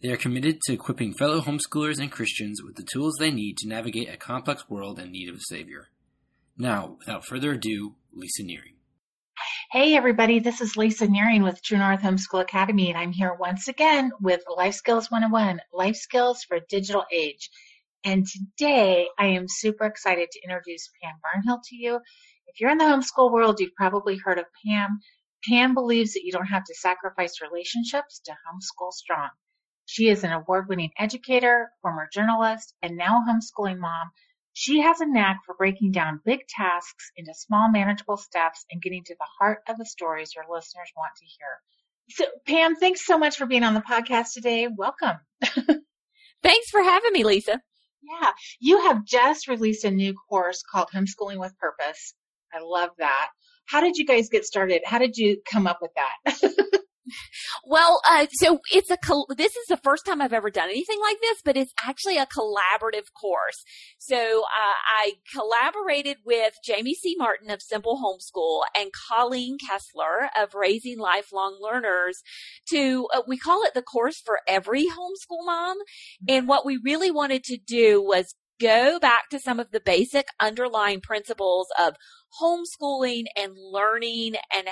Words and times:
They 0.00 0.10
are 0.10 0.16
committed 0.16 0.60
to 0.62 0.74
equipping 0.74 1.14
fellow 1.14 1.40
homeschoolers 1.40 1.98
and 1.98 2.12
Christians 2.12 2.62
with 2.62 2.76
the 2.76 2.84
tools 2.84 3.16
they 3.18 3.32
need 3.32 3.58
to 3.58 3.68
navigate 3.68 4.08
a 4.08 4.16
complex 4.16 4.70
world 4.70 5.00
in 5.00 5.10
need 5.10 5.28
of 5.28 5.34
a 5.34 5.40
Savior. 5.40 5.88
Now, 6.56 6.98
without 7.00 7.26
further 7.26 7.54
ado, 7.54 7.96
Lisa 8.12 8.44
Nearing. 8.44 8.74
Hey, 9.72 9.96
everybody, 9.96 10.38
this 10.38 10.60
is 10.60 10.76
Lisa 10.76 11.08
Nearing 11.08 11.42
with 11.42 11.60
True 11.64 11.78
North 11.78 12.02
Homeschool 12.02 12.40
Academy, 12.40 12.90
and 12.90 12.96
I'm 12.96 13.10
here 13.10 13.34
once 13.34 13.66
again 13.66 14.12
with 14.20 14.40
Life 14.56 14.74
Skills 14.74 15.10
101 15.10 15.60
Life 15.72 15.96
Skills 15.96 16.44
for 16.44 16.58
a 16.58 16.66
Digital 16.68 17.04
Age. 17.12 17.50
And 18.04 18.24
today 18.24 19.08
I 19.18 19.26
am 19.26 19.46
super 19.48 19.84
excited 19.84 20.28
to 20.30 20.42
introduce 20.44 20.88
Pam 21.02 21.16
Barnhill 21.24 21.58
to 21.70 21.76
you. 21.76 21.96
If 22.46 22.60
you're 22.60 22.70
in 22.70 22.78
the 22.78 22.84
homeschool 22.84 23.32
world, 23.32 23.58
you've 23.58 23.74
probably 23.74 24.16
heard 24.16 24.38
of 24.38 24.44
Pam. 24.64 25.00
Pam 25.48 25.74
believes 25.74 26.12
that 26.12 26.22
you 26.22 26.30
don't 26.30 26.46
have 26.46 26.64
to 26.66 26.74
sacrifice 26.76 27.40
relationships 27.42 28.20
to 28.26 28.30
homeschool 28.30 28.92
strong. 28.92 29.30
She 29.90 30.10
is 30.10 30.22
an 30.22 30.32
award 30.32 30.68
winning 30.68 30.92
educator, 30.98 31.72
former 31.80 32.10
journalist, 32.12 32.74
and 32.82 32.98
now 32.98 33.24
homeschooling 33.26 33.78
mom. 33.78 34.10
She 34.52 34.82
has 34.82 35.00
a 35.00 35.06
knack 35.06 35.40
for 35.46 35.54
breaking 35.54 35.92
down 35.92 36.20
big 36.26 36.40
tasks 36.46 37.10
into 37.16 37.32
small, 37.32 37.70
manageable 37.70 38.18
steps 38.18 38.66
and 38.70 38.82
getting 38.82 39.02
to 39.04 39.14
the 39.14 39.26
heart 39.38 39.60
of 39.66 39.78
the 39.78 39.86
stories 39.86 40.34
your 40.34 40.44
listeners 40.44 40.92
want 40.94 41.12
to 41.16 41.24
hear. 41.24 41.62
So, 42.10 42.26
Pam, 42.46 42.76
thanks 42.76 43.06
so 43.06 43.16
much 43.16 43.38
for 43.38 43.46
being 43.46 43.64
on 43.64 43.72
the 43.72 43.80
podcast 43.80 44.34
today. 44.34 44.68
Welcome. 44.68 45.16
thanks 46.42 46.68
for 46.70 46.82
having 46.82 47.12
me, 47.14 47.24
Lisa. 47.24 47.58
Yeah, 48.02 48.32
you 48.60 48.82
have 48.82 49.06
just 49.06 49.48
released 49.48 49.84
a 49.84 49.90
new 49.90 50.12
course 50.28 50.62
called 50.70 50.90
Homeschooling 50.94 51.40
with 51.40 51.56
Purpose. 51.56 52.12
I 52.52 52.58
love 52.62 52.90
that. 52.98 53.30
How 53.64 53.80
did 53.80 53.96
you 53.96 54.04
guys 54.04 54.28
get 54.28 54.44
started? 54.44 54.82
How 54.84 54.98
did 54.98 55.16
you 55.16 55.40
come 55.50 55.66
up 55.66 55.78
with 55.80 55.92
that? 55.96 56.52
Well, 57.64 58.00
uh, 58.08 58.26
so 58.32 58.60
it's 58.72 58.90
a, 58.90 58.98
this 59.36 59.56
is 59.56 59.66
the 59.68 59.76
first 59.78 60.06
time 60.06 60.20
I've 60.20 60.32
ever 60.32 60.50
done 60.50 60.68
anything 60.68 60.98
like 61.00 61.18
this, 61.20 61.38
but 61.44 61.56
it's 61.56 61.72
actually 61.84 62.18
a 62.18 62.26
collaborative 62.26 63.06
course. 63.20 63.64
So, 63.98 64.16
uh, 64.16 64.76
I 64.88 65.12
collaborated 65.32 66.18
with 66.24 66.54
Jamie 66.64 66.94
C. 66.94 67.14
Martin 67.18 67.50
of 67.50 67.62
Simple 67.62 68.00
Homeschool 68.02 68.62
and 68.78 68.90
Colleen 69.08 69.58
Kessler 69.58 70.30
of 70.40 70.54
Raising 70.54 70.98
Lifelong 70.98 71.58
Learners 71.60 72.22
to, 72.70 73.08
uh, 73.14 73.22
we 73.26 73.36
call 73.36 73.64
it 73.64 73.74
the 73.74 73.82
course 73.82 74.20
for 74.24 74.40
every 74.46 74.86
homeschool 74.86 75.44
mom. 75.44 75.76
And 76.28 76.48
what 76.48 76.64
we 76.64 76.78
really 76.82 77.10
wanted 77.10 77.44
to 77.44 77.58
do 77.58 78.02
was 78.02 78.34
go 78.60 78.98
back 78.98 79.28
to 79.30 79.38
some 79.38 79.60
of 79.60 79.70
the 79.70 79.80
basic 79.80 80.26
underlying 80.40 81.00
principles 81.00 81.68
of 81.78 81.94
homeschooling 82.40 83.24
and 83.36 83.52
learning 83.56 84.34
and 84.54 84.68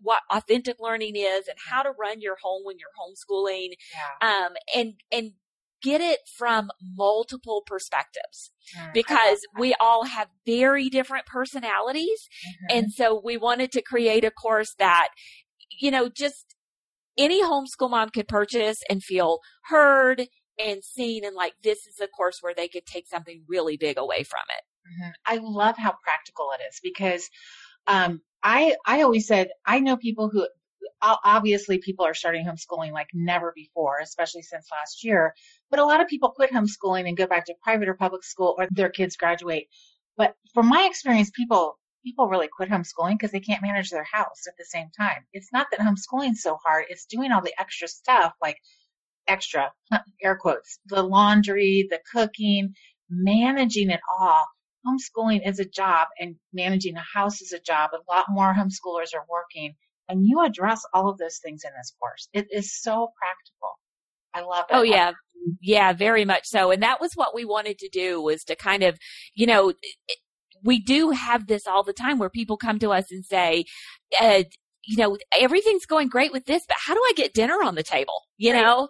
what 0.00 0.20
authentic 0.30 0.76
learning 0.80 1.16
is 1.16 1.48
and 1.48 1.56
how 1.68 1.82
to 1.82 1.92
run 1.98 2.20
your 2.20 2.36
home 2.42 2.62
when 2.64 2.76
you're 2.78 2.88
homeschooling. 2.98 3.70
Yeah. 3.94 4.28
Um, 4.28 4.52
and, 4.74 4.94
and 5.10 5.32
get 5.82 6.00
it 6.00 6.20
from 6.36 6.70
multiple 6.96 7.62
perspectives 7.66 8.52
mm, 8.78 8.92
because 8.92 9.40
we 9.58 9.74
all 9.80 10.04
have 10.04 10.28
very 10.44 10.88
different 10.88 11.26
personalities. 11.26 12.28
Mm-hmm. 12.46 12.78
And 12.78 12.92
so 12.92 13.20
we 13.22 13.36
wanted 13.36 13.72
to 13.72 13.82
create 13.82 14.24
a 14.24 14.30
course 14.30 14.74
that, 14.78 15.08
you 15.80 15.90
know, 15.90 16.08
just 16.08 16.54
any 17.16 17.42
homeschool 17.42 17.90
mom 17.90 18.10
could 18.10 18.28
purchase 18.28 18.78
and 18.88 19.02
feel 19.02 19.38
heard 19.64 20.26
and 20.66 20.84
seen 20.84 21.24
and 21.24 21.34
like 21.34 21.54
this 21.62 21.86
is 21.86 22.00
a 22.00 22.08
course 22.08 22.38
where 22.40 22.54
they 22.54 22.68
could 22.68 22.86
take 22.86 23.06
something 23.06 23.42
really 23.48 23.76
big 23.76 23.98
away 23.98 24.22
from 24.22 24.40
it. 24.48 24.64
Mm-hmm. 24.88 25.10
I 25.26 25.36
love 25.42 25.76
how 25.76 25.94
practical 26.02 26.50
it 26.58 26.62
is 26.68 26.80
because 26.82 27.28
um, 27.86 28.20
I 28.42 28.76
I 28.86 29.02
always 29.02 29.26
said 29.26 29.48
I 29.66 29.80
know 29.80 29.96
people 29.96 30.28
who 30.28 30.46
obviously 31.02 31.78
people 31.78 32.04
are 32.04 32.14
starting 32.14 32.44
homeschooling 32.44 32.92
like 32.92 33.08
never 33.14 33.52
before, 33.54 33.98
especially 34.02 34.42
since 34.42 34.68
last 34.70 35.04
year. 35.04 35.34
But 35.70 35.80
a 35.80 35.84
lot 35.84 36.00
of 36.00 36.08
people 36.08 36.30
quit 36.30 36.50
homeschooling 36.50 37.08
and 37.08 37.16
go 37.16 37.26
back 37.26 37.46
to 37.46 37.54
private 37.62 37.88
or 37.88 37.94
public 37.94 38.24
school, 38.24 38.54
or 38.58 38.68
their 38.70 38.90
kids 38.90 39.16
graduate. 39.16 39.68
But 40.16 40.34
from 40.52 40.68
my 40.68 40.86
experience, 40.90 41.30
people 41.30 41.78
people 42.04 42.28
really 42.28 42.48
quit 42.48 42.70
homeschooling 42.70 43.12
because 43.12 43.30
they 43.30 43.40
can't 43.40 43.62
manage 43.62 43.90
their 43.90 44.06
house 44.10 44.46
at 44.48 44.54
the 44.58 44.64
same 44.64 44.88
time. 44.98 45.24
It's 45.32 45.52
not 45.52 45.66
that 45.70 45.80
homeschooling's 45.80 46.42
so 46.42 46.58
hard; 46.64 46.86
it's 46.88 47.06
doing 47.06 47.32
all 47.32 47.42
the 47.42 47.58
extra 47.58 47.88
stuff 47.88 48.34
like 48.42 48.58
extra 49.28 49.72
air 50.22 50.36
quotes 50.36 50.78
the 50.86 51.02
laundry, 51.02 51.86
the 51.90 52.00
cooking, 52.12 52.74
managing 53.08 53.90
it 53.90 54.00
all 54.18 54.44
homeschooling 54.86 55.46
is 55.46 55.58
a 55.58 55.64
job 55.64 56.08
and 56.18 56.36
managing 56.52 56.96
a 56.96 57.04
house 57.14 57.40
is 57.40 57.52
a 57.52 57.60
job. 57.60 57.90
A 57.92 58.12
lot 58.12 58.26
more 58.28 58.54
homeschoolers 58.54 59.14
are 59.14 59.26
working 59.28 59.74
and 60.08 60.26
you 60.26 60.42
address 60.42 60.82
all 60.92 61.08
of 61.08 61.18
those 61.18 61.38
things 61.38 61.62
in 61.64 61.70
this 61.76 61.92
course. 62.00 62.28
It 62.32 62.48
is 62.50 62.80
so 62.80 63.12
practical. 63.18 63.78
I 64.34 64.40
love 64.42 64.66
it. 64.70 64.74
Oh 64.74 64.82
yeah. 64.82 65.12
Yeah, 65.60 65.92
very 65.94 66.24
much 66.24 66.44
so. 66.44 66.70
And 66.70 66.82
that 66.82 67.00
was 67.00 67.12
what 67.14 67.34
we 67.34 67.44
wanted 67.44 67.78
to 67.78 67.88
do 67.88 68.20
was 68.20 68.44
to 68.44 68.56
kind 68.56 68.82
of, 68.82 68.98
you 69.34 69.46
know, 69.46 69.72
we 70.62 70.78
do 70.78 71.10
have 71.10 71.46
this 71.46 71.66
all 71.66 71.82
the 71.82 71.94
time 71.94 72.18
where 72.18 72.28
people 72.28 72.58
come 72.58 72.78
to 72.80 72.90
us 72.90 73.10
and 73.10 73.24
say, 73.24 73.64
uh, 74.20 74.42
you 74.84 74.96
know, 74.96 75.16
everything's 75.38 75.86
going 75.86 76.08
great 76.08 76.32
with 76.32 76.46
this, 76.46 76.64
but 76.66 76.76
how 76.78 76.94
do 76.94 77.00
I 77.00 77.12
get 77.14 77.34
dinner 77.34 77.62
on 77.62 77.74
the 77.74 77.82
table? 77.82 78.22
You 78.38 78.52
right. 78.52 78.62
know, 78.62 78.88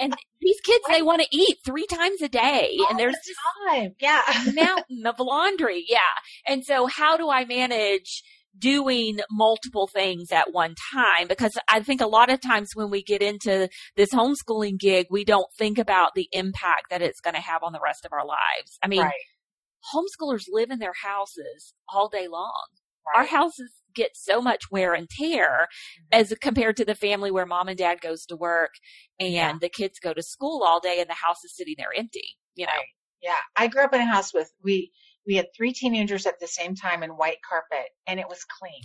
and 0.00 0.14
these 0.40 0.60
kids, 0.60 0.84
they 0.88 1.02
want 1.02 1.22
to 1.22 1.28
eat 1.36 1.58
three 1.64 1.86
times 1.86 2.22
a 2.22 2.28
day 2.28 2.76
all 2.80 2.86
and 2.90 2.98
there's 2.98 3.14
the 3.14 3.34
time. 3.70 3.94
Yeah. 3.98 4.22
mountain 4.54 5.06
of 5.06 5.18
laundry. 5.18 5.84
Yeah. 5.88 5.98
And 6.46 6.64
so 6.64 6.86
how 6.86 7.16
do 7.16 7.30
I 7.30 7.44
manage 7.44 8.22
doing 8.56 9.18
multiple 9.30 9.88
things 9.88 10.30
at 10.30 10.52
one 10.52 10.74
time? 10.92 11.26
Because 11.28 11.58
I 11.68 11.80
think 11.80 12.00
a 12.00 12.06
lot 12.06 12.30
of 12.30 12.40
times 12.40 12.70
when 12.74 12.90
we 12.90 13.02
get 13.02 13.22
into 13.22 13.68
this 13.96 14.10
homeschooling 14.10 14.78
gig, 14.78 15.06
we 15.10 15.24
don't 15.24 15.52
think 15.58 15.78
about 15.78 16.14
the 16.14 16.28
impact 16.32 16.90
that 16.90 17.02
it's 17.02 17.20
going 17.20 17.34
to 17.34 17.40
have 17.40 17.62
on 17.62 17.72
the 17.72 17.80
rest 17.82 18.04
of 18.04 18.12
our 18.12 18.26
lives. 18.26 18.78
I 18.82 18.88
mean, 18.88 19.02
right. 19.02 19.12
homeschoolers 19.92 20.44
live 20.48 20.70
in 20.70 20.78
their 20.78 20.94
houses 21.02 21.74
all 21.92 22.08
day 22.08 22.28
long. 22.28 22.66
Right. 23.06 23.20
Our 23.20 23.26
houses 23.26 23.70
get 23.94 24.16
so 24.16 24.40
much 24.40 24.70
wear 24.70 24.94
and 24.94 25.08
tear 25.08 25.68
mm-hmm. 25.68 26.20
as 26.20 26.34
compared 26.40 26.76
to 26.76 26.84
the 26.84 26.94
family 26.94 27.30
where 27.30 27.46
mom 27.46 27.68
and 27.68 27.78
dad 27.78 28.00
goes 28.00 28.26
to 28.26 28.36
work 28.36 28.74
and 29.18 29.32
yeah. 29.32 29.52
the 29.60 29.68
kids 29.68 29.98
go 29.98 30.12
to 30.12 30.22
school 30.22 30.62
all 30.64 30.80
day 30.80 31.00
and 31.00 31.08
the 31.08 31.14
house 31.14 31.44
is 31.44 31.54
sitting 31.56 31.74
there 31.78 31.92
empty, 31.96 32.36
you 32.54 32.66
know. 32.66 32.72
Right. 32.72 32.86
Yeah. 33.22 33.36
I 33.56 33.68
grew 33.68 33.82
up 33.82 33.94
in 33.94 34.00
a 34.00 34.06
house 34.06 34.34
with 34.34 34.50
we 34.62 34.92
we 35.26 35.36
had 35.36 35.46
three 35.56 35.72
teenagers 35.72 36.26
at 36.26 36.38
the 36.38 36.46
same 36.46 36.74
time 36.74 37.02
in 37.02 37.10
white 37.10 37.38
carpet 37.48 37.86
and 38.06 38.20
it 38.20 38.28
was 38.28 38.44
clean. 38.44 38.82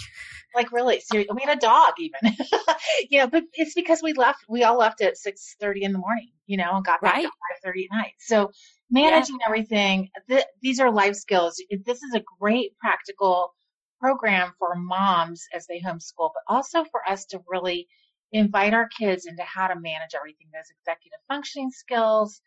Like 0.56 0.72
really, 0.72 1.02
seriously. 1.02 1.36
We 1.36 1.44
had 1.44 1.58
a 1.58 1.60
dog 1.60 1.94
even. 2.00 2.36
you 3.10 3.20
know, 3.20 3.28
but 3.28 3.44
it's 3.54 3.74
because 3.74 4.02
we 4.02 4.14
left 4.14 4.46
we 4.48 4.64
all 4.64 4.78
left 4.78 5.02
at 5.02 5.18
six 5.18 5.56
thirty 5.60 5.84
in 5.84 5.92
the 5.92 6.00
morning, 6.00 6.32
you 6.48 6.58
know, 6.58 6.72
and 6.76 6.86
got 6.86 7.02
back 7.02 7.16
right. 7.16 7.26
at 7.26 7.32
five 7.32 7.62
thirty 7.64 7.88
at 7.92 7.96
night. 7.96 8.14
So 8.20 8.52
managing 8.90 9.38
yeah. 9.42 9.46
everything, 9.48 10.10
th- 10.30 10.46
these 10.62 10.80
are 10.80 10.92
life 10.92 11.16
skills. 11.16 11.62
This 11.86 12.02
is 12.02 12.16
a 12.16 12.24
great 12.40 12.78
practical 12.80 13.54
program 14.00 14.54
for 14.60 14.76
moms 14.76 15.46
as 15.54 15.68
they 15.68 15.80
homeschool, 15.80 16.32
but 16.34 16.44
also 16.48 16.84
for 16.86 17.02
us 17.08 17.26
to 17.26 17.42
really 17.48 17.88
invite 18.32 18.74
our 18.74 18.88
kids 18.88 19.26
into 19.26 19.44
how 19.44 19.68
to 19.68 19.80
manage 19.80 20.12
everything 20.16 20.48
those 20.54 20.72
executive 20.80 21.20
functioning 21.28 21.72
skills, 21.72 22.42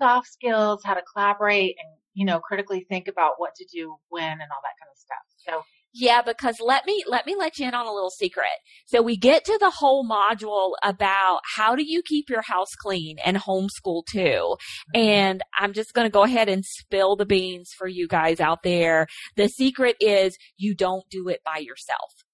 soft 0.00 0.28
skills, 0.28 0.82
how 0.84 0.94
to 0.94 1.02
collaborate 1.12 1.76
and, 1.78 1.88
you 2.14 2.24
know, 2.24 2.40
critically 2.40 2.86
think 2.88 3.08
about 3.08 3.34
what 3.38 3.54
to 3.54 3.66
do 3.72 3.94
when 4.08 4.24
and 4.24 4.40
all 4.40 4.62
that 4.62 4.78
kind 4.80 4.90
of 4.90 4.98
stuff. 4.98 5.24
So 5.36 5.62
yeah, 5.98 6.20
because 6.20 6.56
let 6.60 6.84
me, 6.84 7.02
let 7.08 7.26
me 7.26 7.34
let 7.36 7.58
you 7.58 7.66
in 7.66 7.74
on 7.74 7.86
a 7.86 7.92
little 7.92 8.10
secret. 8.10 8.44
So 8.86 9.00
we 9.00 9.16
get 9.16 9.46
to 9.46 9.56
the 9.58 9.70
whole 9.70 10.06
module 10.06 10.72
about 10.82 11.40
how 11.56 11.74
do 11.74 11.82
you 11.84 12.02
keep 12.02 12.28
your 12.28 12.42
house 12.42 12.74
clean 12.78 13.16
and 13.24 13.38
homeschool 13.38 14.02
too. 14.10 14.20
Mm-hmm. 14.20 14.96
And 14.96 15.42
I'm 15.58 15.72
just 15.72 15.94
going 15.94 16.06
to 16.06 16.12
go 16.12 16.24
ahead 16.24 16.50
and 16.50 16.64
spill 16.64 17.16
the 17.16 17.24
beans 17.24 17.70
for 17.76 17.88
you 17.88 18.06
guys 18.08 18.40
out 18.40 18.62
there. 18.62 19.06
The 19.36 19.48
secret 19.48 19.96
is 19.98 20.36
you 20.58 20.74
don't 20.74 21.04
do 21.10 21.28
it 21.28 21.40
by 21.44 21.58
yourself. 21.58 22.25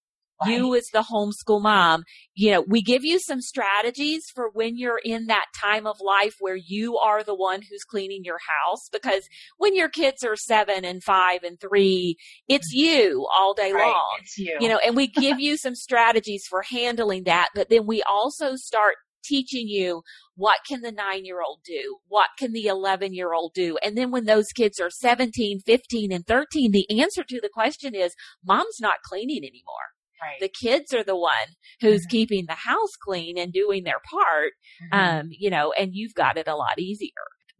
Right. 0.44 0.56
You 0.56 0.74
as 0.74 0.88
the 0.92 1.04
homeschool 1.10 1.62
mom, 1.62 2.04
you 2.34 2.50
know, 2.52 2.64
we 2.66 2.82
give 2.82 3.04
you 3.04 3.18
some 3.18 3.40
strategies 3.40 4.24
for 4.34 4.50
when 4.52 4.76
you're 4.76 5.00
in 5.04 5.26
that 5.26 5.46
time 5.58 5.86
of 5.86 5.96
life 6.00 6.34
where 6.40 6.56
you 6.56 6.96
are 6.98 7.22
the 7.22 7.34
one 7.34 7.62
who's 7.62 7.84
cleaning 7.84 8.22
your 8.24 8.38
house 8.38 8.88
because 8.92 9.28
when 9.58 9.74
your 9.74 9.88
kids 9.88 10.24
are 10.24 10.36
seven 10.36 10.84
and 10.84 11.02
five 11.02 11.42
and 11.42 11.60
three, 11.60 12.16
it's 12.48 12.74
mm-hmm. 12.74 12.86
you 12.86 13.26
all 13.34 13.54
day 13.54 13.72
right. 13.72 13.86
long. 13.86 14.16
It's 14.20 14.38
you. 14.38 14.56
You 14.60 14.68
know, 14.68 14.80
and 14.84 14.96
we 14.96 15.08
give 15.08 15.40
you 15.40 15.56
some 15.56 15.74
strategies 15.74 16.44
for 16.48 16.62
handling 16.62 17.24
that, 17.24 17.48
but 17.54 17.68
then 17.68 17.86
we 17.86 18.02
also 18.02 18.56
start 18.56 18.94
teaching 19.22 19.68
you 19.68 20.02
what 20.34 20.58
can 20.66 20.80
the 20.80 20.92
nine 20.92 21.24
year 21.24 21.40
old 21.42 21.60
do? 21.64 21.98
What 22.08 22.30
can 22.38 22.52
the 22.52 22.66
11 22.66 23.14
year 23.14 23.32
old 23.32 23.52
do? 23.54 23.76
And 23.82 23.96
then 23.96 24.10
when 24.10 24.24
those 24.24 24.48
kids 24.54 24.80
are 24.80 24.90
17, 24.90 25.60
15, 25.60 26.12
and 26.12 26.26
13, 26.26 26.72
the 26.72 27.00
answer 27.00 27.22
to 27.22 27.40
the 27.40 27.50
question 27.52 27.94
is 27.94 28.14
mom's 28.44 28.78
not 28.80 29.02
cleaning 29.04 29.44
anymore. 29.44 29.92
Right. 30.22 30.40
The 30.40 30.48
kids 30.48 30.94
are 30.94 31.02
the 31.02 31.16
one 31.16 31.56
who's 31.80 32.06
Mhm. 32.06 32.10
keeping 32.10 32.46
the 32.46 32.54
house 32.54 32.94
clean 33.02 33.36
and 33.36 33.52
doing 33.52 33.82
their 33.84 34.00
part. 34.08 34.52
Mhm. 34.92 35.20
Um, 35.20 35.28
you 35.32 35.50
know, 35.50 35.72
and 35.72 35.94
you've 35.94 36.14
got 36.14 36.38
it 36.38 36.46
a 36.46 36.54
lot 36.54 36.78
easier. 36.78 37.10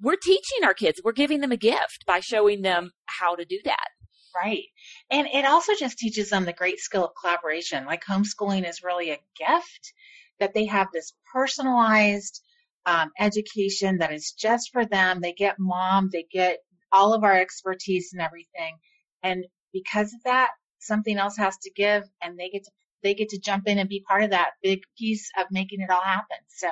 We're 0.01 0.17
teaching 0.17 0.65
our 0.65 0.75
kids. 0.75 1.01
We're 1.03 1.13
giving 1.13 1.41
them 1.41 1.53
a 1.53 1.57
gift 1.57 2.05
by 2.07 2.21
showing 2.21 2.63
them 2.63 2.93
how 3.07 3.35
to 3.35 3.45
do 3.45 3.59
that. 3.65 3.89
Right. 4.35 4.65
And 5.11 5.27
it 5.27 5.45
also 5.45 5.73
just 5.79 5.99
teaches 5.99 6.31
them 6.31 6.45
the 6.45 6.53
great 6.53 6.79
skill 6.79 7.05
of 7.05 7.13
collaboration. 7.21 7.85
Like 7.85 8.05
homeschooling 8.05 8.69
is 8.69 8.83
really 8.83 9.11
a 9.11 9.21
gift 9.37 9.93
that 10.41 10.55
they 10.55 10.67
have 10.67 10.89
this 10.93 11.13
personalized 11.33 12.43
um, 12.87 13.11
education 13.19 13.99
that 13.99 14.13
is 14.13 14.33
just 14.33 14.71
for 14.73 14.85
them. 14.85 15.21
They 15.21 15.33
get 15.33 15.57
mom, 15.59 16.09
they 16.13 16.25
get 16.33 16.59
all 16.91 17.15
of 17.15 17.25
our 17.25 17.37
expertise 17.37 18.11
and 18.13 18.23
everything. 18.23 18.79
And 19.23 19.45
because 19.73 20.13
of 20.15 20.23
that, 20.25 20.51
something 20.83 21.17
else 21.17 21.37
has 21.37 21.57
to 21.59 21.71
give 21.71 22.05
and 22.23 22.39
they 22.39 22.51
get 22.51 22.65
to 22.65 22.71
they 23.03 23.15
get 23.15 23.31
to 23.31 23.39
jump 23.41 23.67
in 23.67 23.79
and 23.79 23.89
be 23.89 24.05
part 24.07 24.23
of 24.23 24.31
that 24.31 24.53
big 24.63 24.81
piece 24.99 25.31
of 25.39 25.47
making 25.51 25.81
it 25.81 25.91
all 25.91 26.03
happen. 26.03 26.37
So 26.49 26.69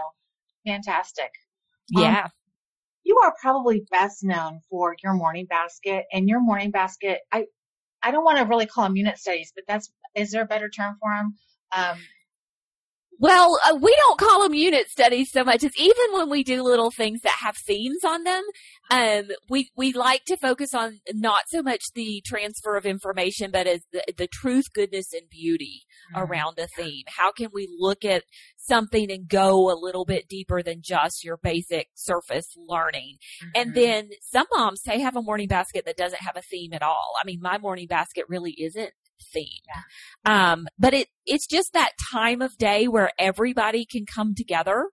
fantastic. 0.66 1.30
Um, 1.96 2.02
Yeah. 2.02 2.28
you 3.04 3.18
are 3.24 3.34
probably 3.40 3.84
best 3.90 4.22
known 4.22 4.60
for 4.70 4.94
your 5.02 5.14
morning 5.14 5.46
basket 5.46 6.04
and 6.12 6.28
your 6.28 6.40
morning 6.40 6.70
basket. 6.70 7.20
I, 7.32 7.46
I 8.02 8.10
don't 8.12 8.24
want 8.24 8.38
to 8.38 8.44
really 8.44 8.66
call 8.66 8.84
them 8.84 8.96
unit 8.96 9.18
studies, 9.18 9.52
but 9.54 9.64
that's, 9.66 9.90
is 10.14 10.30
there 10.30 10.42
a 10.42 10.46
better 10.46 10.68
term 10.68 10.96
for 11.00 11.10
them? 11.10 11.34
Um, 11.72 11.98
Well, 13.20 13.58
uh, 13.70 13.76
we 13.76 13.94
don't 13.96 14.18
call 14.18 14.42
them 14.42 14.54
unit 14.54 14.88
studies 14.88 15.30
so 15.30 15.44
much 15.44 15.62
as 15.62 15.76
even 15.76 16.06
when 16.12 16.30
we 16.30 16.42
do 16.42 16.62
little 16.62 16.90
things 16.90 17.20
that 17.20 17.36
have 17.42 17.54
themes 17.54 18.02
on 18.02 18.24
them, 18.24 18.42
um, 18.90 19.28
we 19.50 19.68
we 19.76 19.92
like 19.92 20.24
to 20.24 20.38
focus 20.38 20.72
on 20.72 21.00
not 21.12 21.42
so 21.48 21.62
much 21.62 21.82
the 21.94 22.22
transfer 22.24 22.76
of 22.78 22.86
information, 22.86 23.50
but 23.50 23.66
as 23.66 23.82
the, 23.92 24.02
the 24.16 24.26
truth, 24.26 24.72
goodness, 24.72 25.12
and 25.12 25.28
beauty 25.30 25.82
around 26.16 26.58
a 26.58 26.66
theme. 26.66 27.04
How 27.08 27.30
can 27.30 27.50
we 27.52 27.68
look 27.78 28.06
at 28.06 28.24
something 28.56 29.10
and 29.12 29.28
go 29.28 29.70
a 29.70 29.76
little 29.78 30.06
bit 30.06 30.26
deeper 30.26 30.62
than 30.62 30.80
just 30.82 31.22
your 31.22 31.36
basic 31.36 31.88
surface 31.94 32.46
learning? 32.56 33.16
And 33.54 33.72
Mhm. 33.72 33.74
then 33.74 34.10
some 34.22 34.46
moms 34.56 34.80
say 34.82 34.98
have 35.00 35.14
a 35.14 35.22
morning 35.22 35.48
basket 35.48 35.84
that 35.84 35.98
doesn't 35.98 36.22
have 36.22 36.36
a 36.38 36.42
theme 36.42 36.72
at 36.72 36.82
all. 36.82 37.14
I 37.22 37.26
mean, 37.26 37.40
my 37.42 37.58
morning 37.58 37.86
basket 37.86 38.24
really 38.28 38.52
isn't 38.52 38.92
themed. 39.34 40.30
Um, 40.30 40.66
but 40.78 40.94
it, 40.94 41.08
it's 41.26 41.46
just 41.46 41.72
that 41.72 41.92
time 42.12 42.42
of 42.42 42.56
day 42.56 42.88
where 42.88 43.10
everybody 43.18 43.84
can 43.84 44.06
come 44.06 44.34
together 44.34 44.88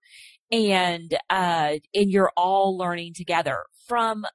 and, 0.51 1.13
uh, 1.29 1.75
and 1.93 2.11
you're 2.11 2.31
all 2.37 2.77
learning 2.77 3.13
together 3.15 3.65
from 3.87 4.25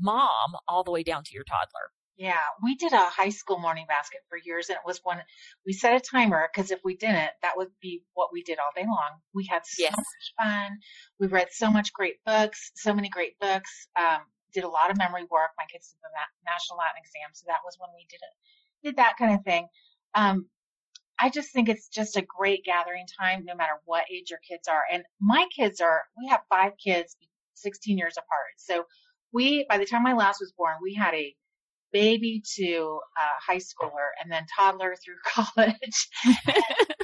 mom 0.00 0.54
all 0.68 0.84
the 0.84 0.90
way 0.90 1.02
down 1.02 1.22
to 1.24 1.34
your 1.34 1.44
toddler. 1.44 1.90
Yeah, 2.16 2.38
we 2.62 2.76
did 2.76 2.92
a 2.92 3.08
high 3.08 3.30
school 3.30 3.58
morning 3.58 3.86
basket 3.88 4.20
for 4.28 4.36
years, 4.36 4.68
and 4.68 4.76
it 4.76 4.86
was 4.86 5.00
one 5.02 5.18
we 5.66 5.72
set 5.72 5.96
a 5.96 6.00
timer 6.00 6.48
because 6.52 6.70
if 6.70 6.78
we 6.84 6.94
didn't, 6.94 7.32
that 7.40 7.56
would 7.56 7.70
be 7.80 8.04
what 8.12 8.28
we 8.32 8.42
did 8.42 8.58
all 8.58 8.70
day 8.76 8.86
long. 8.86 9.18
We 9.34 9.46
had 9.46 9.62
so 9.64 9.82
Yes. 9.82 9.94
much 9.96 10.28
fun. 10.38 10.78
We 11.18 11.26
read 11.26 11.48
so 11.50 11.70
much 11.70 11.92
great 11.92 12.22
books, 12.24 12.70
so 12.76 12.92
many 12.92 13.08
great 13.08 13.38
books. 13.40 13.88
Um, 13.96 14.20
did 14.52 14.64
a 14.64 14.68
lot 14.68 14.90
of 14.90 14.98
memory 14.98 15.24
work. 15.30 15.50
My 15.56 15.64
kids 15.72 15.88
did 15.88 15.98
the 16.04 16.12
national 16.44 16.78
Latin 16.78 17.00
exam, 17.00 17.32
so 17.32 17.44
that 17.48 17.64
was 17.64 17.76
when 17.80 17.88
we 17.96 18.06
did 18.08 18.20
it. 18.20 18.34
Did 18.84 18.96
that 18.96 19.16
kind 19.18 19.34
of 19.34 19.44
thing. 19.44 19.66
Um, 20.14 20.46
I 21.20 21.30
just 21.30 21.52
think 21.52 21.68
it's 21.68 21.88
just 21.88 22.16
a 22.16 22.22
great 22.22 22.64
gathering 22.64 23.06
time, 23.20 23.44
no 23.44 23.54
matter 23.54 23.74
what 23.84 24.04
age 24.12 24.30
your 24.30 24.40
kids 24.48 24.66
are. 24.68 24.82
And 24.92 25.04
my 25.20 25.46
kids 25.54 25.80
are. 25.80 26.02
We 26.18 26.28
have 26.28 26.40
five 26.48 26.72
kids, 26.84 27.16
16 27.54 27.96
years 27.96 28.16
apart. 28.16 28.54
So 28.58 28.84
we, 29.32 29.64
by 29.68 29.78
the 29.78 29.86
time 29.86 30.02
my 30.02 30.14
last 30.14 30.40
was 30.40 30.52
born, 30.56 30.74
we 30.82 30.94
had 30.94 31.14
a 31.14 31.34
baby 31.92 32.42
to 32.56 32.98
uh, 33.20 33.34
high 33.46 33.58
schooler 33.58 34.08
and 34.20 34.32
then 34.32 34.46
toddler 34.56 34.96
through 34.96 35.16
college 35.24 36.08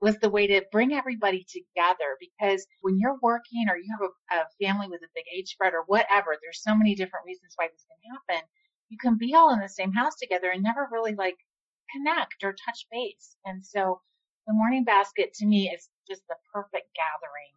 was 0.00 0.16
the 0.18 0.30
way 0.30 0.46
to 0.46 0.62
bring 0.72 0.94
everybody 0.94 1.46
together 1.48 2.16
because 2.18 2.66
when 2.80 2.98
you're 2.98 3.18
working 3.22 3.66
or 3.68 3.76
you 3.76 3.84
have 3.90 4.08
a, 4.08 4.42
a 4.42 4.66
family 4.66 4.88
with 4.88 5.02
a 5.02 5.12
big 5.14 5.24
age 5.36 5.50
spread 5.50 5.74
or 5.74 5.84
whatever, 5.86 6.36
there's 6.42 6.62
so 6.62 6.74
many 6.74 6.94
different 6.94 7.26
reasons 7.26 7.52
why 7.56 7.68
this 7.68 7.84
can 7.84 8.12
happen. 8.16 8.48
You 8.90 8.98
can 8.98 9.16
be 9.16 9.34
all 9.34 9.52
in 9.54 9.60
the 9.60 9.68
same 9.68 9.92
house 9.92 10.16
together 10.16 10.50
and 10.50 10.62
never 10.62 10.88
really 10.92 11.14
like 11.14 11.38
connect 11.92 12.44
or 12.44 12.52
touch 12.52 12.86
base. 12.90 13.36
And 13.44 13.64
so 13.64 14.00
the 14.46 14.52
morning 14.52 14.84
basket 14.84 15.32
to 15.34 15.46
me 15.46 15.70
is 15.70 15.88
just 16.08 16.22
the 16.28 16.36
perfect 16.52 16.88
gathering 16.94 17.54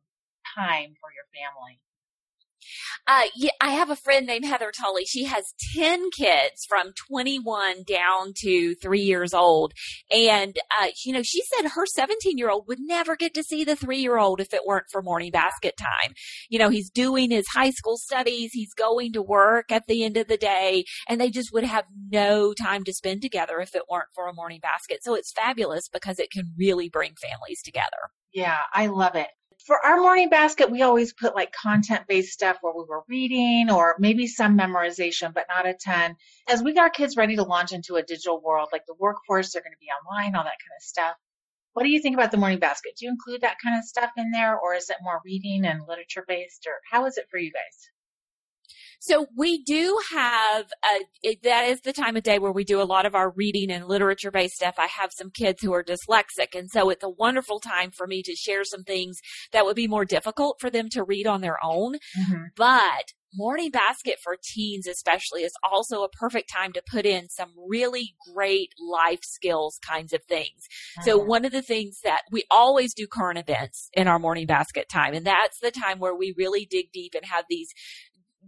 time 0.55 0.93
for 1.01 1.09
your 1.11 1.25
family. 1.33 1.79
Uh, 3.07 3.23
yeah, 3.35 3.51
I 3.59 3.71
have 3.71 3.89
a 3.89 3.95
friend 3.95 4.25
named 4.25 4.45
Heather 4.45 4.71
Tully. 4.71 5.05
She 5.05 5.25
has 5.25 5.53
10 5.75 6.09
kids 6.11 6.65
from 6.67 6.93
21 7.09 7.83
down 7.85 8.33
to 8.37 8.75
three 8.75 9.01
years 9.01 9.33
old. 9.33 9.73
And, 10.11 10.57
uh, 10.79 10.87
you 11.05 11.13
know, 11.13 11.23
she 11.23 11.41
said 11.41 11.69
her 11.69 11.85
17 11.85 12.37
year 12.37 12.49
old 12.49 12.67
would 12.67 12.79
never 12.79 13.15
get 13.15 13.33
to 13.33 13.43
see 13.43 13.63
the 13.63 13.75
three 13.75 13.99
year 13.99 14.17
old 14.17 14.39
if 14.39 14.53
it 14.53 14.65
weren't 14.65 14.85
for 14.91 15.01
morning 15.01 15.31
basket 15.31 15.75
time. 15.77 16.13
You 16.49 16.59
know, 16.59 16.69
he's 16.69 16.89
doing 16.89 17.31
his 17.31 17.47
high 17.47 17.71
school 17.71 17.97
studies. 17.97 18.51
He's 18.53 18.73
going 18.73 19.13
to 19.13 19.21
work 19.21 19.71
at 19.71 19.87
the 19.87 20.03
end 20.03 20.17
of 20.17 20.27
the 20.27 20.37
day 20.37 20.85
and 21.07 21.19
they 21.19 21.29
just 21.29 21.53
would 21.53 21.65
have 21.65 21.85
no 22.09 22.53
time 22.53 22.83
to 22.85 22.93
spend 22.93 23.21
together 23.21 23.59
if 23.59 23.75
it 23.75 23.83
weren't 23.89 24.13
for 24.13 24.27
a 24.27 24.33
morning 24.33 24.59
basket. 24.61 25.03
So 25.03 25.15
it's 25.15 25.31
fabulous 25.33 25.89
because 25.89 26.19
it 26.19 26.31
can 26.31 26.53
really 26.57 26.89
bring 26.89 27.13
families 27.15 27.61
together. 27.63 28.09
Yeah, 28.33 28.57
I 28.73 28.87
love 28.87 29.15
it. 29.15 29.27
For 29.65 29.79
our 29.85 29.97
morning 30.01 30.27
basket, 30.27 30.69
we 30.69 30.81
always 30.81 31.13
put 31.13 31.35
like 31.35 31.53
content 31.53 32.05
based 32.05 32.33
stuff 32.33 32.57
where 32.59 32.73
we 32.73 32.83
were 32.83 33.03
reading 33.07 33.71
or 33.71 33.95
maybe 33.97 34.27
some 34.27 34.57
memorization, 34.57 35.33
but 35.33 35.45
not 35.47 35.65
a 35.65 35.73
ton. 35.73 36.17
As 36.49 36.61
we 36.61 36.73
got 36.73 36.81
our 36.81 36.89
kids 36.89 37.15
ready 37.15 37.37
to 37.37 37.43
launch 37.43 37.71
into 37.71 37.95
a 37.95 38.03
digital 38.03 38.41
world, 38.41 38.69
like 38.73 38.85
the 38.87 38.95
workforce, 38.99 39.53
they're 39.53 39.61
going 39.61 39.71
to 39.71 39.77
be 39.79 39.87
online, 39.87 40.35
all 40.35 40.43
that 40.43 40.59
kind 40.59 40.77
of 40.77 40.83
stuff. 40.83 41.15
What 41.71 41.83
do 41.83 41.89
you 41.89 42.01
think 42.01 42.13
about 42.13 42.31
the 42.31 42.37
morning 42.37 42.59
basket? 42.59 42.97
Do 42.97 43.05
you 43.05 43.11
include 43.11 43.39
that 43.41 43.55
kind 43.63 43.77
of 43.77 43.85
stuff 43.85 44.11
in 44.17 44.31
there 44.31 44.59
or 44.59 44.75
is 44.75 44.89
it 44.89 44.97
more 45.01 45.21
reading 45.23 45.65
and 45.65 45.87
literature 45.87 46.25
based 46.27 46.67
or 46.67 46.73
how 46.91 47.05
is 47.05 47.17
it 47.17 47.27
for 47.31 47.37
you 47.37 47.51
guys? 47.53 47.92
So 48.99 49.27
we 49.35 49.63
do 49.63 49.99
have 50.11 50.65
a, 51.23 51.35
that 51.43 51.65
is 51.65 51.81
the 51.81 51.93
time 51.93 52.15
of 52.15 52.23
day 52.23 52.39
where 52.39 52.51
we 52.51 52.63
do 52.63 52.81
a 52.81 52.83
lot 52.83 53.05
of 53.05 53.15
our 53.15 53.31
reading 53.31 53.71
and 53.71 53.87
literature 53.87 54.31
based 54.31 54.55
stuff. 54.55 54.75
I 54.77 54.87
have 54.87 55.11
some 55.13 55.29
kids 55.29 55.61
who 55.61 55.73
are 55.73 55.83
dyslexic 55.83 56.57
and 56.57 56.69
so 56.69 56.89
it's 56.89 57.03
a 57.03 57.09
wonderful 57.09 57.59
time 57.59 57.91
for 57.91 58.07
me 58.07 58.23
to 58.23 58.35
share 58.35 58.63
some 58.63 58.83
things 58.83 59.19
that 59.51 59.65
would 59.65 59.75
be 59.75 59.87
more 59.87 60.05
difficult 60.05 60.57
for 60.59 60.69
them 60.69 60.89
to 60.89 61.03
read 61.03 61.27
on 61.27 61.41
their 61.41 61.57
own. 61.63 61.95
Mm-hmm. 62.17 62.43
But 62.55 63.13
morning 63.35 63.71
basket 63.71 64.17
for 64.23 64.37
teens 64.41 64.87
especially 64.87 65.41
is 65.41 65.53
also 65.63 66.03
a 66.03 66.09
perfect 66.09 66.51
time 66.51 66.71
to 66.73 66.81
put 66.89 67.05
in 67.05 67.29
some 67.29 67.51
really 67.67 68.15
great 68.33 68.69
life 68.79 69.23
skills 69.23 69.79
kinds 69.85 70.13
of 70.13 70.23
things. 70.25 70.67
So 71.03 71.17
one 71.17 71.45
of 71.45 71.51
the 71.51 71.61
things 71.61 71.99
that 72.03 72.21
we 72.31 72.43
always 72.51 72.93
do 72.93 73.07
current 73.07 73.39
events 73.39 73.89
in 73.93 74.07
our 74.07 74.19
morning 74.19 74.45
basket 74.45 74.87
time, 74.89 75.13
and 75.13 75.25
that's 75.25 75.59
the 75.59 75.71
time 75.71 75.99
where 75.99 76.15
we 76.15 76.33
really 76.37 76.67
dig 76.69 76.91
deep 76.93 77.13
and 77.15 77.25
have 77.25 77.45
these 77.49 77.69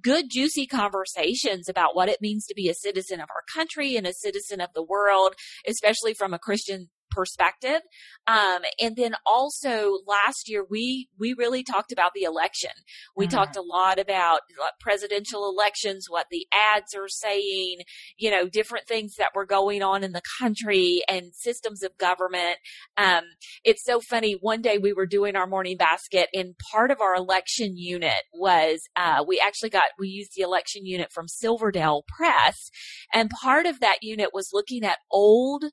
good, 0.06 0.30
juicy 0.30 0.68
conversations 0.68 1.68
about 1.68 1.96
what 1.96 2.10
it 2.10 2.22
means 2.22 2.46
to 2.46 2.54
be 2.54 2.70
a 2.70 2.76
citizen 2.76 3.20
of 3.20 3.28
our 3.32 3.42
country 3.52 3.98
and 3.98 4.06
a 4.06 4.14
citizen 4.14 4.62
of 4.62 4.70
the 4.76 4.84
world, 4.84 5.34
especially 5.68 6.14
from 6.14 6.32
a 6.32 6.38
Christian 6.38 6.90
perspective. 7.16 7.82
Um, 8.28 8.62
and 8.80 8.96
then 8.96 9.14
also 9.26 10.00
last 10.06 10.50
year, 10.50 10.66
we, 10.70 11.08
we 11.18 11.34
really 11.34 11.64
talked 11.64 11.92
about 11.92 12.12
the 12.14 12.24
election. 12.24 12.72
We 13.16 13.28
Mhm. 13.28 13.32
talked 13.32 13.56
a 13.56 13.62
lot 13.62 13.98
about 14.00 14.42
presidential 14.80 15.50
elections, 15.50 16.08
what 16.10 16.28
the 16.30 16.46
ads 16.54 16.94
are 16.94 17.08
saying, 17.08 17.78
you 18.18 18.30
know, 18.30 18.48
different 18.48 18.88
things 18.88 19.16
that 19.16 19.30
were 19.34 19.46
going 19.46 19.82
on 19.82 20.04
in 20.04 20.12
the 20.12 20.22
country 20.40 21.02
and 21.08 21.34
systems 21.34 21.82
of 21.84 21.98
government. 21.98 22.58
Um, 22.98 23.24
it's 23.64 23.84
so 23.84 24.00
funny. 24.02 24.34
One 24.34 24.62
day 24.62 24.78
we 24.78 24.94
were 24.94 25.06
doing 25.06 25.36
our 25.36 25.48
morning 25.48 25.78
basket 25.78 26.28
and 26.34 26.56
part 26.72 26.92
of 26.92 27.00
our 27.00 27.16
election 27.16 27.78
unit 27.78 28.24
was, 28.34 28.82
uh, 28.96 29.24
we 29.28 29.40
actually 29.40 29.70
got, 29.70 29.90
we 29.98 30.10
used 30.10 30.34
the 30.36 30.42
election 30.44 30.86
unit 30.86 31.12
from 31.14 31.28
Silverdale 31.28 32.04
Press 32.08 32.70
and 33.14 33.30
part 33.30 33.66
of 33.66 33.80
that 33.80 34.00
unit 34.02 34.30
was 34.34 34.50
looking 34.52 34.84
at 34.84 35.00
old 35.12 35.66